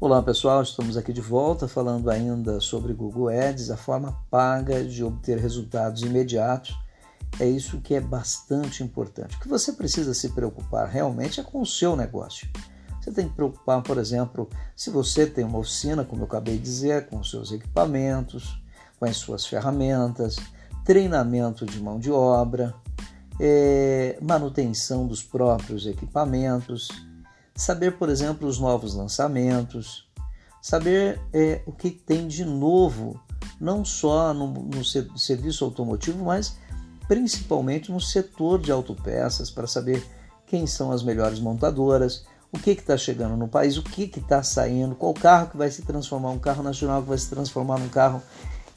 Olá 0.00 0.22
pessoal, 0.22 0.62
estamos 0.62 0.96
aqui 0.96 1.12
de 1.12 1.20
volta 1.20 1.66
falando 1.66 2.08
ainda 2.08 2.60
sobre 2.60 2.92
Google 2.92 3.30
Ads, 3.30 3.68
a 3.70 3.76
forma 3.76 4.16
paga 4.30 4.84
de 4.84 5.02
obter 5.02 5.38
resultados 5.38 6.02
imediatos 6.02 6.81
é 7.40 7.48
isso 7.48 7.80
que 7.80 7.94
é 7.94 8.00
bastante 8.00 8.82
importante. 8.82 9.36
O 9.36 9.40
que 9.40 9.48
você 9.48 9.72
precisa 9.72 10.14
se 10.14 10.30
preocupar 10.30 10.88
realmente 10.88 11.40
é 11.40 11.42
com 11.42 11.60
o 11.60 11.66
seu 11.66 11.96
negócio. 11.96 12.48
Você 13.00 13.10
tem 13.10 13.28
que 13.28 13.34
preocupar, 13.34 13.82
por 13.82 13.98
exemplo, 13.98 14.48
se 14.76 14.90
você 14.90 15.26
tem 15.26 15.44
uma 15.44 15.58
oficina, 15.58 16.04
como 16.04 16.22
eu 16.22 16.26
acabei 16.26 16.56
de 16.56 16.62
dizer, 16.62 17.08
com 17.08 17.18
os 17.18 17.30
seus 17.30 17.50
equipamentos, 17.50 18.62
com 18.98 19.06
as 19.06 19.16
suas 19.16 19.44
ferramentas, 19.44 20.36
treinamento 20.84 21.66
de 21.66 21.80
mão 21.80 21.98
de 21.98 22.12
obra, 22.12 22.74
é, 23.40 24.16
manutenção 24.22 25.06
dos 25.06 25.22
próprios 25.22 25.86
equipamentos, 25.86 26.88
saber, 27.54 27.98
por 27.98 28.08
exemplo, 28.08 28.46
os 28.46 28.60
novos 28.60 28.94
lançamentos, 28.94 30.08
saber 30.60 31.20
é, 31.32 31.62
o 31.66 31.72
que 31.72 31.90
tem 31.90 32.28
de 32.28 32.44
novo, 32.44 33.20
não 33.60 33.84
só 33.84 34.32
no, 34.32 34.46
no 34.46 34.84
serviço 34.84 35.64
automotivo, 35.64 36.24
mas 36.24 36.56
principalmente 37.08 37.90
no 37.90 38.00
setor 38.00 38.60
de 38.60 38.72
autopeças, 38.72 39.50
para 39.50 39.66
saber 39.66 40.04
quem 40.46 40.66
são 40.66 40.92
as 40.92 41.02
melhores 41.02 41.40
montadoras, 41.40 42.24
o 42.52 42.58
que 42.58 42.70
está 42.70 42.96
chegando 42.96 43.36
no 43.36 43.48
país, 43.48 43.78
o 43.78 43.82
que 43.82 44.02
está 44.04 44.42
saindo, 44.42 44.94
qual 44.94 45.14
carro 45.14 45.48
que 45.48 45.56
vai 45.56 45.70
se 45.70 45.82
transformar, 45.82 46.30
um 46.30 46.38
carro 46.38 46.62
nacional 46.62 47.02
que 47.02 47.08
vai 47.08 47.18
se 47.18 47.30
transformar 47.30 47.78
num 47.78 47.88
carro 47.88 48.22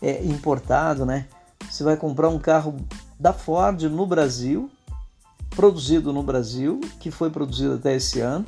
é, 0.01 0.24
importado, 0.24 1.05
né? 1.05 1.27
Você 1.70 1.84
vai 1.84 1.98
comprar 1.98 2.29
um 2.29 2.39
carro 2.39 2.75
da 3.20 3.34
Ford 3.34 3.82
no 3.84 4.08
Brasil, 4.08 4.70
produzido 5.50 6.13
no 6.13 6.24
Brasil, 6.24 6.79
que 7.00 7.12
foi 7.12 7.29
produzido 7.29 7.75
até 7.75 7.96
esse 7.96 8.22
ano, 8.22 8.46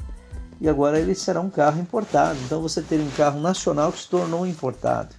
e 0.62 0.70
agora 0.70 1.00
ele 1.00 1.14
será 1.14 1.42
um 1.42 1.50
carro 1.50 1.80
importado. 1.80 2.40
Então 2.46 2.62
você 2.62 2.82
ter 2.82 3.00
um 3.00 3.10
carro 3.12 3.40
nacional 3.40 3.92
que 3.92 4.00
se 4.00 4.08
tornou 4.08 4.46
importado. 4.46 5.14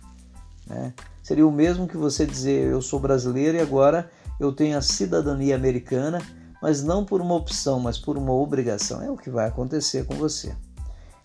Né? 0.66 0.92
Seria 1.22 1.46
o 1.46 1.52
mesmo 1.52 1.86
que 1.86 1.96
você 1.96 2.24
dizer 2.24 2.70
eu 2.70 2.80
sou 2.80 2.98
brasileiro 2.98 3.58
e 3.58 3.60
agora 3.60 4.10
eu 4.38 4.52
tenho 4.52 4.78
a 4.78 4.82
cidadania 4.82 5.54
americana, 5.54 6.20
mas 6.62 6.82
não 6.82 7.04
por 7.04 7.20
uma 7.20 7.34
opção, 7.34 7.80
mas 7.80 7.98
por 7.98 8.16
uma 8.16 8.32
obrigação. 8.32 9.02
É 9.02 9.10
o 9.10 9.16
que 9.16 9.30
vai 9.30 9.48
acontecer 9.48 10.04
com 10.04 10.14
você. 10.14 10.56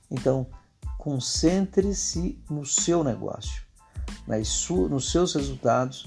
Então, 0.09 0.47
concentre-se 0.97 2.41
no 2.49 2.65
seu 2.65 3.03
negócio, 3.03 3.63
nos 4.89 5.11
seus 5.11 5.33
resultados. 5.33 6.05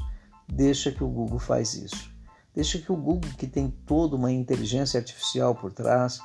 Deixa 0.48 0.92
que 0.92 1.02
o 1.02 1.08
Google 1.08 1.38
faz 1.38 1.74
isso. 1.74 2.10
Deixa 2.54 2.78
que 2.78 2.90
o 2.90 2.96
Google, 2.96 3.30
que 3.36 3.46
tem 3.46 3.68
toda 3.68 4.16
uma 4.16 4.32
inteligência 4.32 4.98
artificial 4.98 5.54
por 5.54 5.72
trás, 5.72 6.20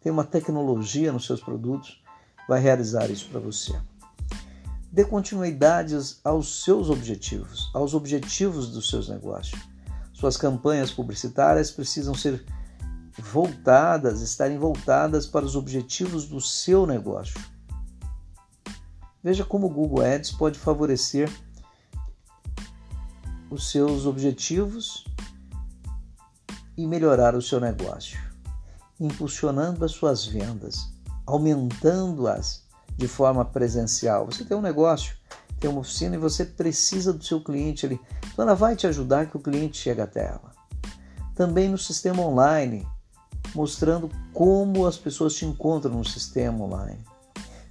tem 0.00 0.12
uma 0.12 0.24
tecnologia 0.24 1.12
nos 1.12 1.26
seus 1.26 1.40
produtos, 1.40 2.02
vai 2.48 2.60
realizar 2.60 3.10
isso 3.10 3.28
para 3.30 3.40
você. 3.40 3.72
Dê 4.92 5.04
continuidade 5.04 5.96
aos 6.22 6.62
seus 6.62 6.90
objetivos, 6.90 7.70
aos 7.72 7.94
objetivos 7.94 8.70
dos 8.70 8.90
seus 8.90 9.08
negócios. 9.08 9.58
Suas 10.22 10.36
campanhas 10.36 10.92
publicitárias 10.92 11.72
precisam 11.72 12.14
ser 12.14 12.44
voltadas, 13.18 14.20
estarem 14.20 14.56
voltadas 14.56 15.26
para 15.26 15.44
os 15.44 15.56
objetivos 15.56 16.28
do 16.28 16.40
seu 16.40 16.86
negócio. 16.86 17.40
Veja 19.20 19.44
como 19.44 19.66
o 19.66 19.68
Google 19.68 20.04
Ads 20.04 20.30
pode 20.30 20.60
favorecer 20.60 21.28
os 23.50 23.68
seus 23.68 24.06
objetivos 24.06 25.04
e 26.76 26.86
melhorar 26.86 27.34
o 27.34 27.42
seu 27.42 27.58
negócio, 27.58 28.16
impulsionando 29.00 29.84
as 29.84 29.90
suas 29.90 30.24
vendas, 30.24 30.88
aumentando-as 31.26 32.62
de 32.96 33.08
forma 33.08 33.44
presencial. 33.44 34.26
Você 34.26 34.44
tem 34.44 34.56
um 34.56 34.62
negócio, 34.62 35.16
tem 35.62 35.70
uma 35.70 35.80
oficina 35.80 36.16
e 36.16 36.18
você 36.18 36.44
precisa 36.44 37.12
do 37.12 37.24
seu 37.24 37.40
cliente 37.40 37.86
ali. 37.86 38.00
Então 38.32 38.44
ela 38.44 38.54
vai 38.54 38.74
te 38.74 38.86
ajudar 38.86 39.26
que 39.26 39.36
o 39.36 39.40
cliente 39.40 39.78
chegue 39.78 40.00
até 40.00 40.26
ela. 40.26 40.50
Também 41.36 41.68
no 41.68 41.78
sistema 41.78 42.20
online, 42.20 42.86
mostrando 43.54 44.10
como 44.32 44.86
as 44.86 44.98
pessoas 44.98 45.34
te 45.34 45.46
encontram 45.46 45.94
no 45.94 46.04
sistema 46.04 46.64
online. 46.64 46.98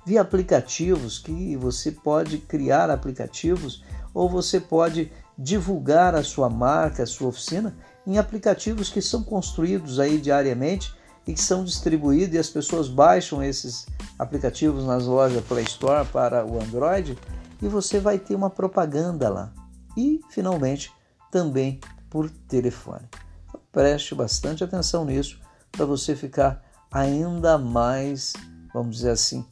Via 0.05 0.21
aplicativos 0.21 1.19
que 1.19 1.55
você 1.57 1.91
pode 1.91 2.38
criar 2.38 2.89
aplicativos 2.89 3.83
ou 4.13 4.29
você 4.29 4.60
pode 4.60 5.12
divulgar 5.38 6.15
a 6.15 6.24
sua 6.24 6.50
marca, 6.50 7.03
a 7.03 7.07
sua 7.07 7.27
oficina 7.27 7.75
em 8.07 8.17
aplicativos 8.17 8.89
que 8.89 9.01
são 9.01 9.21
construídos 9.21 10.00
aí 10.00 10.17
diariamente 10.17 10.93
e 11.27 11.33
que 11.33 11.41
são 11.41 11.63
distribuídos 11.63 12.36
e 12.36 12.39
as 12.39 12.50
pessoas 12.50 12.88
baixam 12.88 13.43
esses 13.43 13.86
aplicativos 14.17 14.86
nas 14.86 15.05
lojas 15.05 15.43
Play 15.43 15.65
Store 15.65 16.07
para 16.07 16.45
o 16.45 16.60
Android 16.60 17.17
e 17.62 17.68
você 17.68 18.00
vai 18.00 18.18
ter 18.18 18.36
uma 18.36 18.50
propaganda 18.50 19.30
lá. 19.30 19.53
E, 19.96 20.22
finalmente, 20.30 20.91
também 21.30 21.80
por 22.10 22.30
telefone. 22.30 23.08
Então, 23.48 23.62
preste 23.72 24.15
bastante 24.15 24.63
atenção 24.63 25.06
nisso 25.06 25.39
para 25.72 25.86
você 25.86 26.15
ficar 26.15 26.63
ainda 26.91 27.58
mais, 27.58 28.34
vamos 28.74 28.98
dizer 28.98 29.12
assim, 29.12 29.46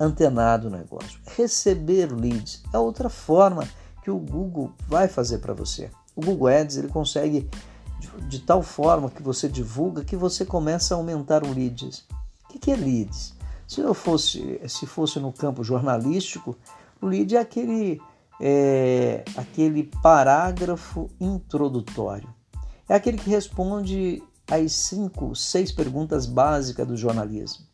antenado 0.00 0.70
no 0.70 0.76
negócio. 0.76 1.20
Receber 1.36 2.12
leads 2.12 2.62
é 2.72 2.78
outra 2.78 3.08
forma 3.08 3.68
que 4.02 4.10
o 4.10 4.18
Google 4.18 4.72
vai 4.88 5.08
fazer 5.08 5.38
para 5.38 5.52
você. 5.52 5.90
O 6.14 6.20
Google 6.20 6.48
Ads 6.48 6.76
ele 6.76 6.88
consegue 6.88 7.48
de, 7.98 8.08
de, 8.28 8.40
tal 8.40 8.62
forma 8.62 9.10
que 9.10 9.22
você 9.22 9.48
divulga 9.48 10.04
que 10.04 10.16
você 10.16 10.44
começa 10.44 10.94
a 10.94 10.96
aumentar 10.96 11.44
o 11.44 11.52
leads. 11.52 12.06
O 12.44 12.58
que 12.58 12.70
é 12.70 12.76
leads? 12.76 13.34
Se 13.66 13.80
eu 13.80 13.92
fosse, 13.92 14.60
se 14.68 14.86
fosse 14.86 15.18
no 15.18 15.32
campo 15.32 15.64
jornalístico, 15.64 16.56
o 17.00 17.06
lead 17.06 17.36
é 17.36 17.40
aquele 17.40 18.00
é 18.40 19.24
aquele 19.36 19.84
parágrafo 20.02 21.08
introdutório. 21.18 22.28
É 22.88 22.94
aquele 22.94 23.18
que 23.18 23.30
responde 23.30 24.22
às 24.48 24.72
cinco, 24.72 25.34
seis 25.34 25.72
perguntas 25.72 26.26
básicas 26.26 26.86
do 26.86 26.96
jornalismo. 26.96 27.64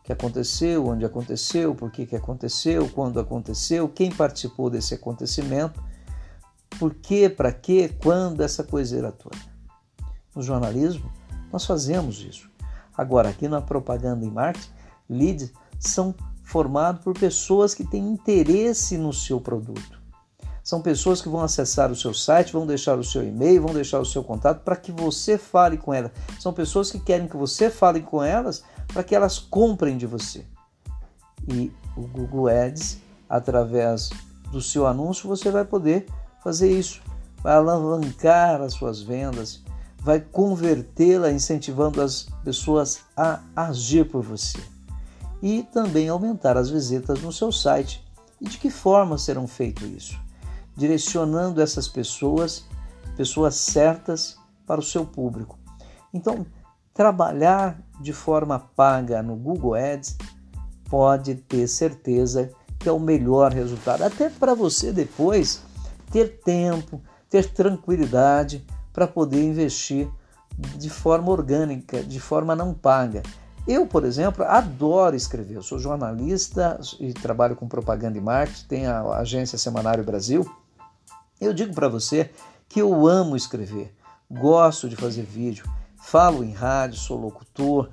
O 0.00 0.04
que 0.04 0.12
aconteceu, 0.12 0.86
onde 0.86 1.04
aconteceu, 1.04 1.74
por 1.74 1.90
que, 1.90 2.06
que 2.06 2.16
aconteceu, 2.16 2.88
quando 2.88 3.20
aconteceu, 3.20 3.88
quem 3.88 4.10
participou 4.10 4.70
desse 4.70 4.94
acontecimento, 4.94 5.82
por 6.78 6.94
que, 6.94 7.28
para 7.28 7.52
que, 7.52 7.88
quando, 8.02 8.42
essa 8.42 8.62
coiseira 8.62 9.12
toda. 9.12 9.38
No 10.34 10.42
jornalismo, 10.42 11.10
nós 11.52 11.64
fazemos 11.64 12.20
isso. 12.20 12.50
Agora, 12.96 13.28
aqui 13.28 13.48
na 13.48 13.60
propaganda 13.60 14.24
e 14.24 14.30
marketing, 14.30 14.70
leads 15.08 15.52
são 15.78 16.14
formados 16.46 17.02
por 17.02 17.12
pessoas 17.12 17.74
que 17.74 17.84
têm 17.84 18.08
interesse 18.08 18.96
no 18.96 19.12
seu 19.12 19.40
produto. 19.40 20.00
São 20.62 20.80
pessoas 20.80 21.20
que 21.20 21.28
vão 21.28 21.42
acessar 21.42 21.90
o 21.90 21.96
seu 21.96 22.14
site, 22.14 22.52
vão 22.52 22.66
deixar 22.66 22.98
o 22.98 23.04
seu 23.04 23.22
e-mail, 23.22 23.62
vão 23.62 23.74
deixar 23.74 24.00
o 24.00 24.06
seu 24.06 24.22
contato 24.22 24.62
para 24.62 24.76
que 24.76 24.92
você 24.92 25.36
fale 25.36 25.76
com 25.76 25.92
elas. 25.92 26.12
São 26.40 26.52
pessoas 26.52 26.90
que 26.90 27.00
querem 27.00 27.28
que 27.28 27.36
você 27.36 27.68
fale 27.68 28.00
com 28.00 28.22
elas 28.22 28.64
para 28.88 29.02
que 29.02 29.14
elas 29.14 29.38
comprem 29.38 29.98
de 29.98 30.06
você. 30.06 30.46
E 31.48 31.72
o 31.96 32.02
Google 32.02 32.48
Ads, 32.48 32.98
através 33.28 34.10
do 34.50 34.62
seu 34.62 34.86
anúncio, 34.86 35.28
você 35.28 35.50
vai 35.50 35.64
poder 35.64 36.06
fazer 36.42 36.70
isso. 36.70 37.00
Vai 37.42 37.54
alavancar 37.54 38.60
as 38.60 38.72
suas 38.72 39.02
vendas, 39.02 39.62
vai 39.98 40.20
convertê-la, 40.20 41.32
incentivando 41.32 42.00
as 42.00 42.28
pessoas 42.44 43.00
a 43.16 43.40
agir 43.54 44.08
por 44.08 44.22
você. 44.22 44.75
E 45.46 45.62
também 45.62 46.08
aumentar 46.08 46.56
as 46.56 46.68
visitas 46.70 47.22
no 47.22 47.32
seu 47.32 47.52
site. 47.52 48.04
E 48.40 48.48
de 48.48 48.58
que 48.58 48.70
forma 48.70 49.16
serão 49.16 49.46
feito 49.46 49.84
isso? 49.86 50.18
direcionando 50.76 51.62
essas 51.62 51.88
pessoas, 51.88 52.64
pessoas 53.16 53.54
certas, 53.54 54.36
para 54.66 54.80
o 54.80 54.84
seu 54.84 55.06
público. 55.06 55.58
Então, 56.12 56.44
trabalhar 56.92 57.80
de 58.00 58.12
forma 58.12 58.58
paga 58.58 59.22
no 59.22 59.36
Google 59.36 59.74
Ads 59.74 60.16
pode 60.90 61.36
ter 61.36 61.66
certeza 61.68 62.50
que 62.78 62.88
é 62.88 62.92
o 62.92 63.00
melhor 63.00 63.52
resultado, 63.52 64.02
até 64.02 64.28
para 64.28 64.54
você 64.54 64.92
depois 64.92 65.62
ter 66.10 66.40
tempo, 66.40 67.00
ter 67.30 67.48
tranquilidade 67.48 68.66
para 68.92 69.06
poder 69.06 69.42
investir 69.42 70.08
de 70.76 70.90
forma 70.90 71.30
orgânica, 71.30 72.02
de 72.02 72.20
forma 72.20 72.54
não 72.54 72.74
paga. 72.74 73.22
Eu, 73.66 73.86
por 73.86 74.04
exemplo, 74.04 74.44
adoro 74.44 75.16
escrever. 75.16 75.56
Eu 75.56 75.62
sou 75.62 75.78
jornalista 75.78 76.78
e 77.00 77.12
trabalho 77.12 77.56
com 77.56 77.66
propaganda 77.66 78.16
e 78.16 78.20
marketing, 78.20 78.66
tenho 78.66 78.90
a 78.90 79.18
agência 79.18 79.58
Semanário 79.58 80.04
Brasil 80.04 80.46
eu 81.40 81.52
digo 81.52 81.74
para 81.74 81.88
você 81.88 82.30
que 82.68 82.80
eu 82.80 83.06
amo 83.06 83.36
escrever, 83.36 83.94
gosto 84.30 84.88
de 84.88 84.96
fazer 84.96 85.22
vídeo, 85.22 85.70
falo 85.96 86.42
em 86.42 86.52
rádio, 86.52 86.98
sou 86.98 87.18
locutor, 87.18 87.90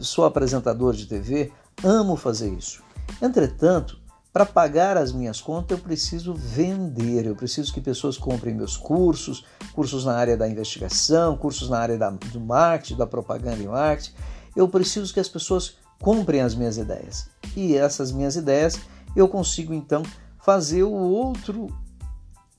sou 0.00 0.24
apresentador 0.24 0.94
de 0.94 1.06
TV, 1.06 1.52
amo 1.82 2.16
fazer 2.16 2.50
isso. 2.52 2.82
Entretanto, 3.20 3.98
para 4.32 4.46
pagar 4.46 4.96
as 4.96 5.12
minhas 5.12 5.40
contas, 5.40 5.76
eu 5.76 5.84
preciso 5.84 6.34
vender, 6.34 7.26
eu 7.26 7.36
preciso 7.36 7.72
que 7.72 7.80
pessoas 7.80 8.16
comprem 8.16 8.54
meus 8.54 8.76
cursos, 8.76 9.44
cursos 9.72 10.04
na 10.04 10.14
área 10.14 10.36
da 10.36 10.48
investigação, 10.48 11.36
cursos 11.36 11.68
na 11.68 11.78
área 11.78 11.98
da, 11.98 12.10
do 12.10 12.40
marketing, 12.40 12.96
da 12.96 13.06
propaganda 13.06 13.62
e 13.62 13.66
marketing. 13.66 14.14
Eu 14.56 14.68
preciso 14.68 15.12
que 15.12 15.20
as 15.20 15.28
pessoas 15.28 15.76
comprem 16.00 16.40
as 16.40 16.54
minhas 16.54 16.76
ideias. 16.76 17.28
E 17.56 17.76
essas 17.76 18.12
minhas 18.12 18.36
ideias 18.36 18.78
eu 19.16 19.28
consigo 19.28 19.72
então 19.72 20.02
fazer 20.38 20.82
o 20.82 20.92
outro 20.92 21.68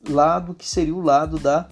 lado 0.09 0.53
que 0.53 0.67
seria 0.67 0.95
o 0.95 1.01
lado 1.01 1.37
da, 1.37 1.67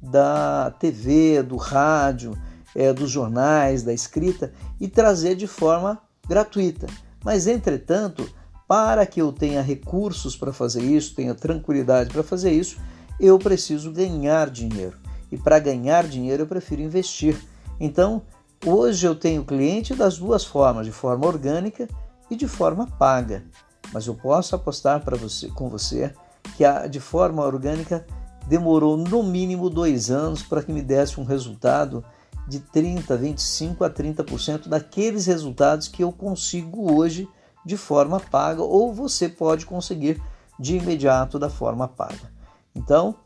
da 0.00 0.72
TV, 0.78 1.42
do 1.42 1.56
rádio, 1.56 2.36
é, 2.74 2.92
dos 2.92 3.10
jornais, 3.10 3.82
da 3.82 3.92
escrita 3.92 4.52
e 4.80 4.88
trazer 4.88 5.34
de 5.36 5.46
forma 5.46 6.00
gratuita. 6.26 6.86
Mas, 7.24 7.46
entretanto, 7.46 8.28
para 8.66 9.06
que 9.06 9.20
eu 9.20 9.32
tenha 9.32 9.62
recursos 9.62 10.36
para 10.36 10.52
fazer 10.52 10.82
isso, 10.82 11.14
tenha 11.14 11.34
tranquilidade 11.34 12.10
para 12.10 12.22
fazer 12.22 12.52
isso, 12.52 12.78
eu 13.20 13.38
preciso 13.38 13.92
ganhar 13.92 14.50
dinheiro. 14.50 14.98
E 15.30 15.36
para 15.36 15.58
ganhar 15.58 16.06
dinheiro 16.06 16.42
eu 16.42 16.46
prefiro 16.46 16.82
investir. 16.82 17.36
Então, 17.78 18.22
hoje 18.64 19.06
eu 19.06 19.14
tenho 19.14 19.44
cliente 19.44 19.94
das 19.94 20.18
duas 20.18 20.44
formas, 20.44 20.86
de 20.86 20.92
forma 20.92 21.26
orgânica 21.26 21.88
e 22.30 22.36
de 22.36 22.48
forma 22.48 22.86
paga. 22.86 23.44
Mas 23.92 24.06
eu 24.06 24.14
posso 24.14 24.54
apostar 24.54 25.04
para 25.04 25.16
você, 25.16 25.48
com 25.48 25.68
você 25.68 26.14
que 26.56 26.64
de 26.88 27.00
forma 27.00 27.44
orgânica 27.44 28.06
demorou 28.46 28.96
no 28.96 29.22
mínimo 29.22 29.70
dois 29.70 30.10
anos 30.10 30.42
para 30.42 30.62
que 30.62 30.72
me 30.72 30.82
desse 30.82 31.18
um 31.18 31.24
resultado 31.24 32.04
de 32.46 32.60
30, 32.60 33.16
25 33.16 33.84
a 33.84 33.90
30% 33.90 34.68
daqueles 34.68 35.26
resultados 35.26 35.88
que 35.88 36.04
eu 36.04 36.12
consigo 36.12 36.92
hoje 36.94 37.28
de 37.64 37.76
forma 37.76 38.20
paga 38.20 38.62
ou 38.62 38.92
você 38.92 39.28
pode 39.28 39.64
conseguir 39.64 40.22
de 40.60 40.76
imediato 40.76 41.38
da 41.38 41.48
forma 41.48 41.88
paga. 41.88 42.32
Então, 42.74 43.16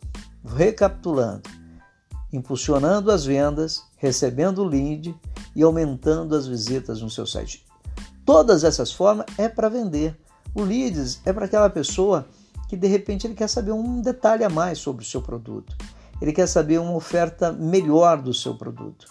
recapitulando, 0.44 1.42
impulsionando 2.32 3.10
as 3.10 3.24
vendas, 3.24 3.82
recebendo 3.98 4.64
lead 4.64 5.14
e 5.54 5.62
aumentando 5.62 6.34
as 6.34 6.46
visitas 6.46 7.02
no 7.02 7.10
seu 7.10 7.26
site. 7.26 7.66
Todas 8.24 8.64
essas 8.64 8.92
formas 8.92 9.26
é 9.36 9.48
para 9.48 9.68
vender. 9.68 10.16
O 10.54 10.62
leads 10.62 11.20
é 11.24 11.32
para 11.32 11.44
aquela 11.44 11.68
pessoa 11.68 12.26
que 12.68 12.76
de 12.76 12.86
repente 12.86 13.26
ele 13.26 13.34
quer 13.34 13.48
saber 13.48 13.72
um 13.72 14.00
detalhe 14.00 14.44
a 14.44 14.48
mais 14.48 14.78
sobre 14.78 15.02
o 15.02 15.06
seu 15.06 15.22
produto. 15.22 15.76
Ele 16.20 16.32
quer 16.32 16.46
saber 16.46 16.78
uma 16.78 16.94
oferta 16.94 17.52
melhor 17.52 18.20
do 18.20 18.34
seu 18.34 18.54
produto. 18.54 19.06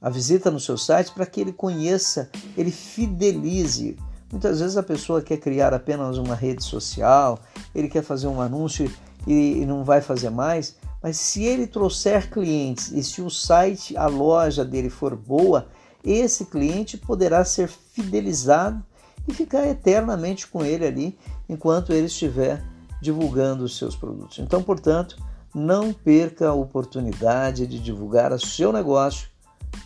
A 0.00 0.08
visita 0.08 0.50
no 0.50 0.60
seu 0.60 0.78
site 0.78 1.12
para 1.12 1.26
que 1.26 1.40
ele 1.40 1.52
conheça, 1.52 2.30
ele 2.56 2.70
fidelize. 2.70 3.96
Muitas 4.30 4.60
vezes 4.60 4.76
a 4.76 4.82
pessoa 4.82 5.20
quer 5.20 5.38
criar 5.38 5.74
apenas 5.74 6.16
uma 6.16 6.34
rede 6.34 6.62
social, 6.62 7.38
ele 7.74 7.88
quer 7.88 8.02
fazer 8.02 8.28
um 8.28 8.40
anúncio 8.40 8.90
e 9.26 9.66
não 9.66 9.84
vai 9.84 10.00
fazer 10.00 10.30
mais, 10.30 10.76
mas 11.02 11.16
se 11.16 11.44
ele 11.44 11.66
trouxer 11.66 12.30
clientes 12.30 12.92
e 12.92 13.02
se 13.02 13.22
o 13.22 13.30
site, 13.30 13.96
a 13.96 14.06
loja 14.06 14.64
dele 14.64 14.90
for 14.90 15.16
boa, 15.16 15.68
esse 16.04 16.46
cliente 16.46 16.96
poderá 16.96 17.44
ser 17.44 17.68
fidelizado 17.68 18.82
e 19.26 19.34
ficar 19.34 19.66
eternamente 19.66 20.46
com 20.46 20.64
ele 20.64 20.86
ali 20.86 21.18
enquanto 21.48 21.92
ele 21.92 22.06
estiver 22.06 22.62
divulgando 23.00 23.64
os 23.64 23.76
seus 23.78 23.96
produtos. 23.96 24.38
Então, 24.38 24.62
portanto, 24.62 25.16
não 25.54 25.92
perca 25.92 26.48
a 26.48 26.54
oportunidade 26.54 27.66
de 27.66 27.78
divulgar 27.78 28.32
o 28.32 28.38
seu 28.38 28.72
negócio 28.72 29.28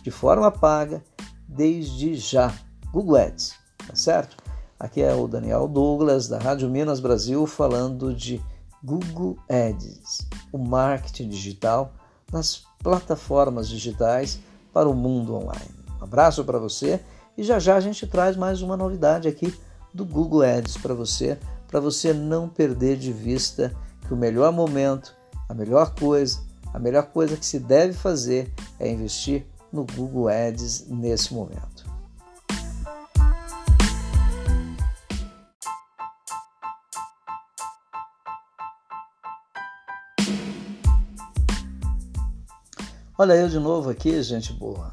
de 0.03 0.11
forma 0.11 0.51
paga 0.51 1.03
desde 1.47 2.15
já. 2.15 2.53
Google 2.91 3.17
Ads, 3.17 3.55
tá 3.87 3.95
certo? 3.95 4.37
Aqui 4.79 5.01
é 5.01 5.13
o 5.13 5.27
Daniel 5.27 5.67
Douglas 5.67 6.27
da 6.27 6.37
Rádio 6.37 6.69
Minas 6.69 6.99
Brasil 6.99 7.45
falando 7.45 8.13
de 8.13 8.41
Google 8.85 9.35
Ads, 9.49 10.27
o 10.51 10.59
marketing 10.59 11.29
digital 11.29 11.91
nas 12.31 12.63
plataformas 12.83 13.67
digitais 13.67 14.39
para 14.71 14.87
o 14.87 14.93
mundo 14.93 15.33
online. 15.33 15.71
Um 15.99 16.03
abraço 16.03 16.43
para 16.45 16.59
você 16.59 16.99
e 17.35 17.43
já 17.43 17.57
já 17.57 17.77
a 17.77 17.79
gente 17.79 18.05
traz 18.05 18.37
mais 18.37 18.61
uma 18.61 18.77
novidade 18.77 19.27
aqui 19.27 19.51
do 19.91 20.05
Google 20.05 20.43
Ads 20.43 20.77
para 20.77 20.93
você, 20.93 21.39
para 21.67 21.79
você 21.79 22.13
não 22.13 22.47
perder 22.47 22.95
de 22.97 23.11
vista 23.11 23.75
que 24.07 24.13
o 24.13 24.17
melhor 24.17 24.51
momento, 24.53 25.15
a 25.49 25.53
melhor 25.55 25.95
coisa, 25.95 26.39
a 26.71 26.77
melhor 26.77 27.07
coisa 27.07 27.35
que 27.35 27.45
se 27.45 27.57
deve 27.57 27.93
fazer 27.93 28.53
é 28.79 28.87
investir 28.87 29.47
no 29.73 29.83
Google 29.83 30.27
Ads 30.27 30.85
nesse 30.89 31.33
momento. 31.33 31.74
Olha 43.17 43.31
eu 43.33 43.47
de 43.47 43.59
novo 43.59 43.89
aqui, 43.89 44.21
gente 44.21 44.51
boa. 44.51 44.91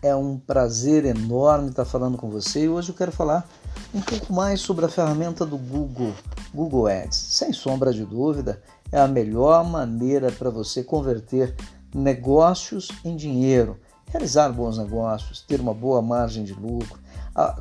É 0.00 0.16
um 0.16 0.38
prazer 0.38 1.04
enorme 1.04 1.68
estar 1.68 1.84
falando 1.84 2.16
com 2.16 2.30
você 2.30 2.64
e 2.64 2.68
hoje 2.70 2.88
eu 2.88 2.94
quero 2.94 3.12
falar 3.12 3.46
um 3.94 4.00
pouco 4.00 4.32
mais 4.32 4.62
sobre 4.62 4.86
a 4.86 4.88
ferramenta 4.88 5.44
do 5.44 5.58
Google, 5.58 6.14
Google 6.54 6.86
Ads. 6.86 7.18
Sem 7.18 7.52
sombra 7.52 7.92
de 7.92 8.02
dúvida, 8.06 8.62
é 8.90 8.98
a 8.98 9.06
melhor 9.06 9.62
maneira 9.62 10.32
para 10.32 10.48
você 10.48 10.82
converter 10.82 11.54
negócios 11.94 12.88
em 13.04 13.14
dinheiro, 13.14 13.78
realizar 14.06 14.48
bons 14.48 14.78
negócios, 14.78 15.42
ter 15.42 15.60
uma 15.60 15.74
boa 15.74 16.00
margem 16.00 16.44
de 16.44 16.54
lucro, 16.54 16.98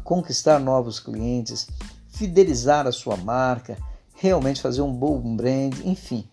conquistar 0.06 0.60
novos 0.60 1.02
clientes, 1.02 1.68
fidelizar 2.08 2.88
a 2.88 2.94
sua 2.94 3.18
marca, 3.18 3.78
realmente 4.16 4.62
fazer 4.62 4.82
um 4.82 4.94
bom 4.94 5.20
brand, 5.36 5.74
enfim. 5.84 6.26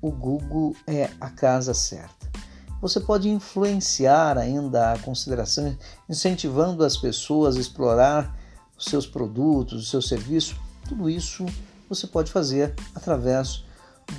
O 0.00 0.12
Google 0.12 0.76
é 0.86 1.10
a 1.20 1.30
casa 1.30 1.74
certa 1.74 2.19
você 2.80 2.98
pode 2.98 3.28
influenciar 3.28 4.38
ainda 4.38 4.92
a 4.92 4.98
consideração, 4.98 5.76
incentivando 6.08 6.84
as 6.84 6.96
pessoas 6.96 7.56
a 7.56 7.60
explorar 7.60 8.34
os 8.76 8.86
seus 8.86 9.06
produtos, 9.06 9.82
os 9.82 9.90
seus 9.90 10.08
serviços. 10.08 10.56
Tudo 10.88 11.10
isso 11.10 11.44
você 11.88 12.06
pode 12.06 12.32
fazer 12.32 12.74
através 12.94 13.64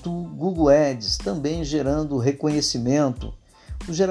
do 0.03 0.11
Google 0.11 0.69
Ads, 0.69 1.17
também 1.17 1.63
gerando 1.63 2.17
reconhecimento. 2.17 3.33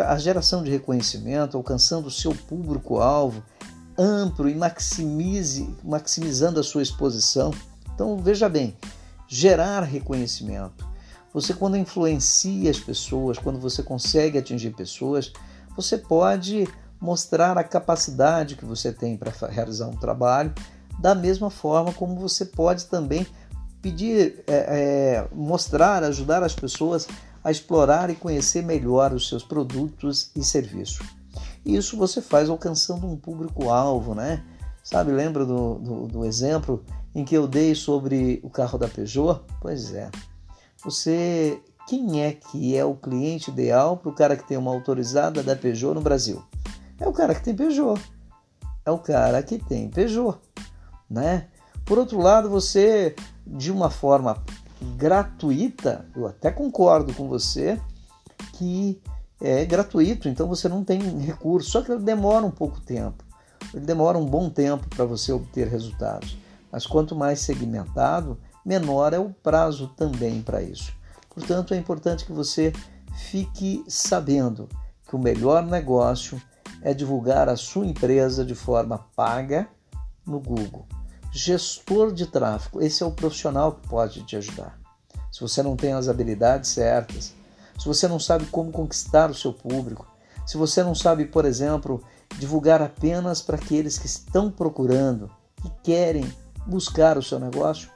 A 0.08 0.18
geração 0.18 0.64
de 0.64 0.70
reconhecimento, 0.70 1.56
alcançando 1.56 2.08
o 2.08 2.10
seu 2.10 2.34
público-alvo 2.34 3.42
amplo 3.96 4.48
e 4.48 4.54
maximize, 4.54 5.72
maximizando 5.84 6.58
a 6.58 6.62
sua 6.62 6.82
exposição. 6.82 7.52
Então, 7.94 8.16
veja 8.16 8.48
bem, 8.48 8.76
gerar 9.28 9.82
reconhecimento. 9.82 10.89
Você, 11.32 11.54
quando 11.54 11.76
influencia 11.76 12.70
as 12.70 12.80
pessoas, 12.80 13.38
quando 13.38 13.58
você 13.58 13.82
consegue 13.82 14.36
atingir 14.36 14.70
pessoas, 14.70 15.32
você 15.76 15.96
pode 15.96 16.66
mostrar 17.00 17.56
a 17.56 17.64
capacidade 17.64 18.56
que 18.56 18.64
você 18.64 18.92
tem 18.92 19.16
para 19.16 19.32
realizar 19.48 19.86
um 19.86 19.96
trabalho, 19.96 20.52
da 20.98 21.14
mesma 21.14 21.48
forma 21.48 21.92
como 21.92 22.16
você 22.16 22.44
pode 22.44 22.86
também 22.86 23.26
pedir, 23.80 24.44
é, 24.46 24.54
é, 24.54 25.28
mostrar, 25.32 26.02
ajudar 26.04 26.42
as 26.42 26.54
pessoas 26.54 27.08
a 27.42 27.50
explorar 27.50 28.10
e 28.10 28.14
conhecer 28.14 28.62
melhor 28.62 29.14
os 29.14 29.28
seus 29.28 29.42
produtos 29.42 30.30
e 30.36 30.44
serviços. 30.44 31.06
Isso 31.64 31.96
você 31.96 32.20
faz 32.20 32.50
alcançando 32.50 33.06
um 33.06 33.16
público-alvo, 33.16 34.14
né? 34.14 34.44
Sabe, 34.82 35.12
lembra 35.12 35.44
do, 35.44 35.74
do, 35.76 36.06
do, 36.06 36.24
exemplo 36.24 36.82
em 37.14 37.24
que 37.24 37.34
eu 37.34 37.46
dei 37.46 37.74
sobre 37.74 38.40
o 38.42 38.50
carro 38.50 38.78
da 38.78 38.88
Peugeot? 38.88 39.40
Pois 39.60 39.94
é. 39.94 40.10
Você, 40.84 41.60
quem 41.86 42.22
é 42.22 42.32
que 42.32 42.76
é 42.76 42.84
o 42.84 42.94
cliente 42.94 43.50
ideal 43.50 43.96
para 43.96 44.10
o 44.10 44.14
cara 44.14 44.36
que 44.36 44.46
tem 44.46 44.56
uma 44.56 44.70
autorizada 44.70 45.42
da 45.42 45.54
Peugeot 45.54 45.94
no 45.94 46.00
Brasil? 46.00 46.42
É 46.98 47.06
o 47.06 47.12
cara 47.12 47.34
que 47.34 47.42
tem 47.42 47.54
Peugeot. 47.54 48.00
É 48.84 48.90
o 48.90 48.98
cara 48.98 49.42
que 49.42 49.58
tem 49.58 49.88
Peugeot, 49.90 50.38
né? 51.08 51.48
Por 51.84 51.98
outro 51.98 52.18
lado, 52.18 52.48
você 52.48 53.14
de 53.46 53.70
uma 53.70 53.90
forma 53.90 54.42
gratuita, 54.96 56.06
eu 56.16 56.26
até 56.26 56.50
concordo 56.50 57.12
com 57.12 57.28
você 57.28 57.80
que 58.54 59.00
é 59.40 59.64
gratuito, 59.64 60.28
então 60.28 60.46
você 60.46 60.68
não 60.68 60.84
tem 60.84 61.00
recurso, 61.18 61.70
só 61.70 61.82
que 61.82 61.90
ele 61.90 62.02
demora 62.02 62.44
um 62.44 62.50
pouco 62.50 62.80
tempo. 62.80 63.24
Ele 63.74 63.84
demora 63.84 64.18
um 64.18 64.26
bom 64.26 64.48
tempo 64.50 64.88
para 64.88 65.04
você 65.04 65.32
obter 65.32 65.68
resultados. 65.68 66.36
Mas 66.70 66.86
quanto 66.86 67.16
mais 67.16 67.40
segmentado, 67.40 68.38
menor 68.64 69.12
é 69.12 69.18
o 69.18 69.30
prazo 69.30 69.88
também 69.96 70.42
para 70.42 70.62
isso. 70.62 70.92
Portanto, 71.28 71.74
é 71.74 71.76
importante 71.76 72.24
que 72.24 72.32
você 72.32 72.72
fique 73.14 73.84
sabendo 73.88 74.68
que 75.08 75.16
o 75.16 75.18
melhor 75.18 75.64
negócio 75.64 76.40
é 76.82 76.94
divulgar 76.94 77.48
a 77.48 77.56
sua 77.56 77.86
empresa 77.86 78.44
de 78.44 78.54
forma 78.54 79.06
paga 79.14 79.68
no 80.26 80.40
Google. 80.40 80.86
Gestor 81.32 82.12
de 82.12 82.26
tráfego, 82.26 82.82
esse 82.82 83.02
é 83.02 83.06
o 83.06 83.12
profissional 83.12 83.72
que 83.72 83.88
pode 83.88 84.24
te 84.24 84.36
ajudar. 84.36 84.78
Se 85.30 85.40
você 85.40 85.62
não 85.62 85.76
tem 85.76 85.92
as 85.92 86.08
habilidades 86.08 86.70
certas, 86.70 87.34
se 87.78 87.86
você 87.86 88.08
não 88.08 88.18
sabe 88.18 88.46
como 88.46 88.72
conquistar 88.72 89.30
o 89.30 89.34
seu 89.34 89.52
público, 89.52 90.06
se 90.46 90.56
você 90.56 90.82
não 90.82 90.94
sabe, 90.94 91.26
por 91.26 91.44
exemplo, 91.44 92.02
divulgar 92.38 92.82
apenas 92.82 93.40
para 93.40 93.56
aqueles 93.56 93.98
que 93.98 94.06
estão 94.06 94.50
procurando, 94.50 95.30
que 95.62 95.70
querem 95.82 96.26
buscar 96.66 97.16
o 97.16 97.22
seu 97.22 97.38
negócio, 97.38 97.88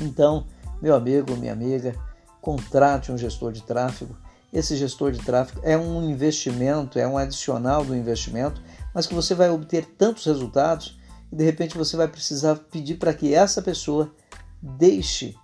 então, 0.00 0.46
meu 0.80 0.94
amigo, 0.94 1.36
minha 1.36 1.52
amiga, 1.52 1.94
contrate 2.40 3.10
um 3.10 3.18
gestor 3.18 3.52
de 3.52 3.62
tráfego 3.62 4.16
esse 4.54 4.76
gestor 4.76 5.10
de 5.10 5.18
tráfego 5.18 5.60
é 5.64 5.76
um 5.76 6.08
investimento, 6.08 6.96
é 6.96 7.08
um 7.08 7.18
adicional 7.18 7.84
do 7.84 7.96
investimento, 7.96 8.62
mas 8.94 9.04
que 9.04 9.12
você 9.12 9.34
vai 9.34 9.50
obter 9.50 9.84
tantos 9.98 10.24
resultados 10.26 10.96
e 11.32 11.34
de 11.34 11.42
repente 11.42 11.76
você 11.76 11.96
vai 11.96 12.06
precisar 12.06 12.54
pedir 12.70 12.94
para 12.94 13.12
que 13.12 13.34
essa 13.34 13.60
pessoa 13.60 14.14
deixe 14.62 15.34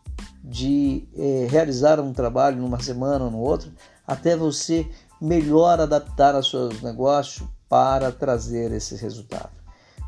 de 0.44 1.08
é, 1.16 1.48
realizar 1.50 1.98
um 1.98 2.12
trabalho 2.12 2.62
numa 2.62 2.80
semana 2.80 3.24
ou 3.24 3.32
no 3.32 3.40
outro, 3.40 3.72
até 4.06 4.36
você 4.36 4.88
melhor 5.20 5.80
adaptar 5.80 6.36
os 6.36 6.48
seus 6.48 6.80
negócios 6.80 7.48
para 7.68 8.12
trazer 8.12 8.70
esse 8.70 8.94
resultado. 8.94 9.50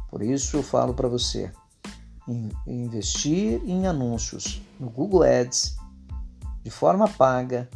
Por 0.08 0.22
isso 0.22 0.58
eu 0.58 0.62
falo 0.62 0.94
para 0.94 1.08
você, 1.08 1.50
investir 2.66 3.60
em 3.64 3.86
anúncios 3.86 4.62
no 4.78 4.88
Google 4.88 5.22
Ads 5.22 5.76
de 6.62 6.70
forma 6.70 7.08
paga 7.08 7.68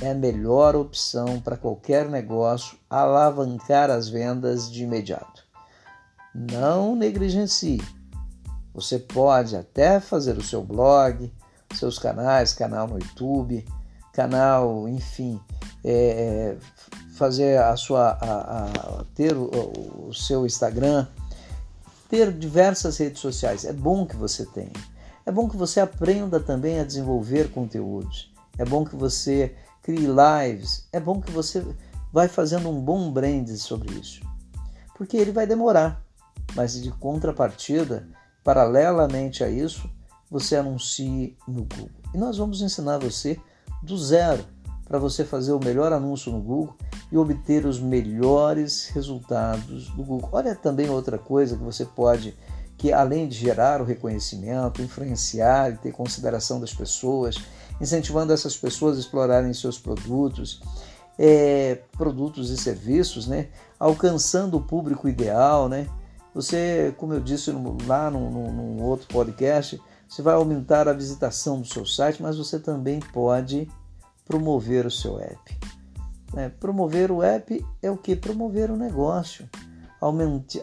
é 0.00 0.10
a 0.10 0.14
melhor 0.14 0.74
opção 0.76 1.40
para 1.40 1.56
qualquer 1.56 2.08
negócio 2.08 2.78
alavancar 2.88 3.90
as 3.90 4.08
vendas 4.08 4.70
de 4.70 4.84
imediato. 4.84 5.44
Não 6.34 6.96
negligencie. 6.96 7.82
Você 8.72 8.98
pode 8.98 9.54
até 9.56 10.00
fazer 10.00 10.38
o 10.38 10.42
seu 10.42 10.62
blog, 10.62 11.32
seus 11.74 11.98
canais, 11.98 12.52
canal 12.52 12.86
no 12.86 12.98
YouTube, 12.98 13.66
canal, 14.12 14.88
enfim, 14.88 15.38
é, 15.84 16.56
fazer 17.14 17.58
a 17.58 17.76
sua, 17.76 18.12
a, 18.12 19.00
a, 19.00 19.04
ter 19.14 19.36
o, 19.36 20.08
o 20.08 20.14
seu 20.14 20.46
Instagram, 20.46 21.06
ter 22.12 22.30
diversas 22.30 22.98
redes 22.98 23.22
sociais. 23.22 23.64
É 23.64 23.72
bom 23.72 24.04
que 24.04 24.14
você 24.14 24.44
tenha. 24.44 24.70
É 25.24 25.32
bom 25.32 25.48
que 25.48 25.56
você 25.56 25.80
aprenda 25.80 26.38
também 26.38 26.78
a 26.78 26.84
desenvolver 26.84 27.50
conteúdos. 27.50 28.30
É 28.58 28.66
bom 28.66 28.84
que 28.84 28.94
você 28.94 29.56
crie 29.82 30.06
lives. 30.06 30.86
É 30.92 31.00
bom 31.00 31.22
que 31.22 31.32
você 31.32 31.64
vai 32.12 32.28
fazendo 32.28 32.68
um 32.68 32.78
bom 32.78 33.10
brand 33.10 33.48
sobre 33.56 33.94
isso. 33.94 34.20
Porque 34.94 35.16
ele 35.16 35.32
vai 35.32 35.46
demorar, 35.46 36.04
mas 36.54 36.82
de 36.82 36.90
contrapartida, 36.90 38.06
paralelamente 38.44 39.42
a 39.42 39.48
isso, 39.48 39.88
você 40.30 40.56
anuncie 40.56 41.34
no 41.48 41.62
Google. 41.62 42.02
E 42.12 42.18
nós 42.18 42.36
vamos 42.36 42.60
ensinar 42.60 42.98
você 42.98 43.40
do 43.82 43.96
zero 43.96 44.44
para 44.86 44.98
você 44.98 45.24
fazer 45.24 45.52
o 45.52 45.58
melhor 45.58 45.92
anúncio 45.92 46.30
no 46.30 46.40
Google 46.40 46.76
e 47.10 47.16
obter 47.16 47.64
os 47.66 47.80
melhores 47.80 48.88
resultados 48.88 49.88
do 49.90 50.02
Google. 50.02 50.28
Olha 50.32 50.54
também 50.54 50.90
outra 50.90 51.18
coisa 51.18 51.56
que 51.56 51.62
você 51.62 51.84
pode 51.84 52.36
que 52.82 52.92
além 52.92 53.28
de 53.28 53.36
gerar 53.36 53.80
o 53.80 53.84
reconhecimento, 53.84 54.82
influenciar 54.82 55.70
e 55.70 55.76
ter 55.76 55.92
consideração 55.92 56.58
das 56.58 56.74
pessoas, 56.74 57.36
incentivando 57.80 58.32
essas 58.32 58.56
pessoas 58.56 58.96
a 58.96 59.00
explorarem 59.00 59.54
seus 59.54 59.78
produtos, 59.78 60.60
é, 61.16 61.78
produtos 61.92 62.50
e 62.50 62.56
serviços, 62.56 63.28
né? 63.28 63.50
alcançando 63.78 64.56
o 64.56 64.60
público 64.60 65.08
ideal. 65.08 65.68
Né? 65.68 65.86
Você, 66.34 66.92
como 66.98 67.14
eu 67.14 67.20
disse 67.20 67.52
lá 67.86 68.10
num, 68.10 68.50
num 68.50 68.82
outro 68.82 69.06
podcast, 69.06 69.80
você 70.08 70.20
vai 70.20 70.34
aumentar 70.34 70.88
a 70.88 70.92
visitação 70.92 71.60
do 71.60 71.66
seu 71.68 71.86
site, 71.86 72.20
mas 72.20 72.36
você 72.36 72.58
também 72.58 72.98
pode 72.98 73.70
promover 74.24 74.86
o 74.86 74.90
seu 74.90 75.18
app. 75.18 75.58
Né? 76.32 76.50
Promover 76.60 77.10
o 77.10 77.22
app 77.22 77.64
é 77.82 77.90
o 77.90 77.96
que? 77.96 78.16
Promover 78.16 78.70
o 78.70 78.76
negócio 78.76 79.48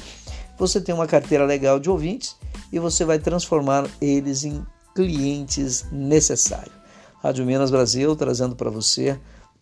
você 0.58 0.80
tem 0.80 0.94
uma 0.94 1.06
carteira 1.06 1.44
legal 1.44 1.78
de 1.78 1.90
ouvintes, 1.90 2.34
e 2.72 2.78
você 2.78 3.04
vai 3.04 3.18
transformar 3.18 3.86
eles 4.00 4.42
em 4.42 4.64
clientes 4.96 5.84
necessários. 5.92 6.74
Rádio 7.22 7.44
Minas 7.44 7.70
Brasil 7.70 8.16
trazendo 8.16 8.56
para 8.56 8.70
você 8.70 9.20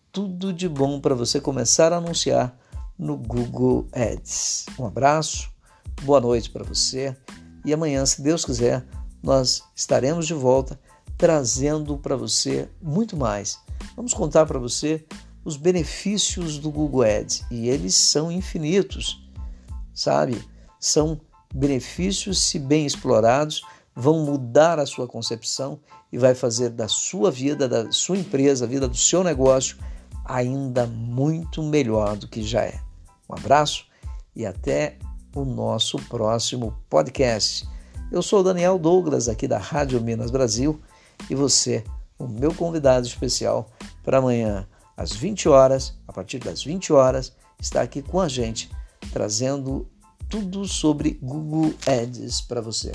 tudo 0.09 0.53
de 0.53 0.69
bom 0.69 1.01
para 1.01 1.13
você 1.13 1.41
começar 1.41 1.91
a 1.91 1.97
anunciar 1.97 2.57
no 2.97 3.17
Google 3.17 3.85
Ads. 3.91 4.67
Um 4.79 4.85
abraço, 4.85 5.51
boa 6.03 6.21
noite 6.21 6.49
para 6.49 6.63
você 6.63 7.13
e 7.65 7.73
amanhã, 7.73 8.05
se 8.05 8.21
Deus 8.21 8.45
quiser, 8.45 8.85
nós 9.21 9.61
estaremos 9.75 10.25
de 10.25 10.33
volta 10.33 10.79
trazendo 11.17 11.97
para 11.97 12.15
você 12.15 12.69
muito 12.81 13.17
mais. 13.17 13.59
Vamos 13.93 14.13
contar 14.13 14.45
para 14.45 14.57
você 14.57 15.05
os 15.43 15.57
benefícios 15.57 16.57
do 16.57 16.71
Google 16.71 17.03
Ads 17.03 17.43
e 17.51 17.67
eles 17.67 17.93
são 17.93 18.31
infinitos, 18.31 19.29
sabe? 19.93 20.41
São 20.79 21.19
benefícios, 21.53 22.39
se 22.39 22.57
bem 22.57 22.85
explorados, 22.85 23.61
vão 23.95 24.25
mudar 24.25 24.77
a 24.79 24.85
sua 24.85 25.07
concepção 25.07 25.79
e 26.11 26.17
vai 26.17 26.35
fazer 26.35 26.69
da 26.69 26.87
sua 26.87 27.31
vida, 27.31 27.67
da 27.67 27.91
sua 27.91 28.17
empresa, 28.17 28.65
a 28.65 28.67
vida 28.67 28.87
do 28.87 28.97
seu 28.97 29.23
negócio 29.23 29.77
ainda 30.25 30.87
muito 30.87 31.61
melhor 31.61 32.17
do 32.17 32.27
que 32.27 32.43
já 32.43 32.63
é. 32.63 32.79
Um 33.29 33.35
abraço 33.35 33.85
e 34.35 34.45
até 34.45 34.97
o 35.35 35.45
nosso 35.45 35.97
próximo 36.09 36.75
podcast. 36.89 37.67
Eu 38.11 38.21
sou 38.21 38.43
Daniel 38.43 38.77
Douglas, 38.77 39.29
aqui 39.29 39.47
da 39.47 39.57
Rádio 39.57 40.01
Minas 40.01 40.31
Brasil, 40.31 40.81
e 41.29 41.35
você, 41.35 41.83
o 42.17 42.27
meu 42.27 42.53
convidado 42.53 43.05
especial 43.05 43.69
para 44.03 44.17
amanhã, 44.17 44.67
às 44.97 45.11
20 45.11 45.49
horas, 45.49 45.93
a 46.07 46.13
partir 46.13 46.39
das 46.39 46.63
20 46.63 46.91
horas, 46.93 47.33
está 47.59 47.81
aqui 47.81 48.01
com 48.01 48.19
a 48.19 48.27
gente, 48.27 48.69
trazendo 49.11 49.87
tudo 50.29 50.65
sobre 50.65 51.19
Google 51.21 51.73
Ads 51.87 52.41
para 52.41 52.61
você. 52.61 52.91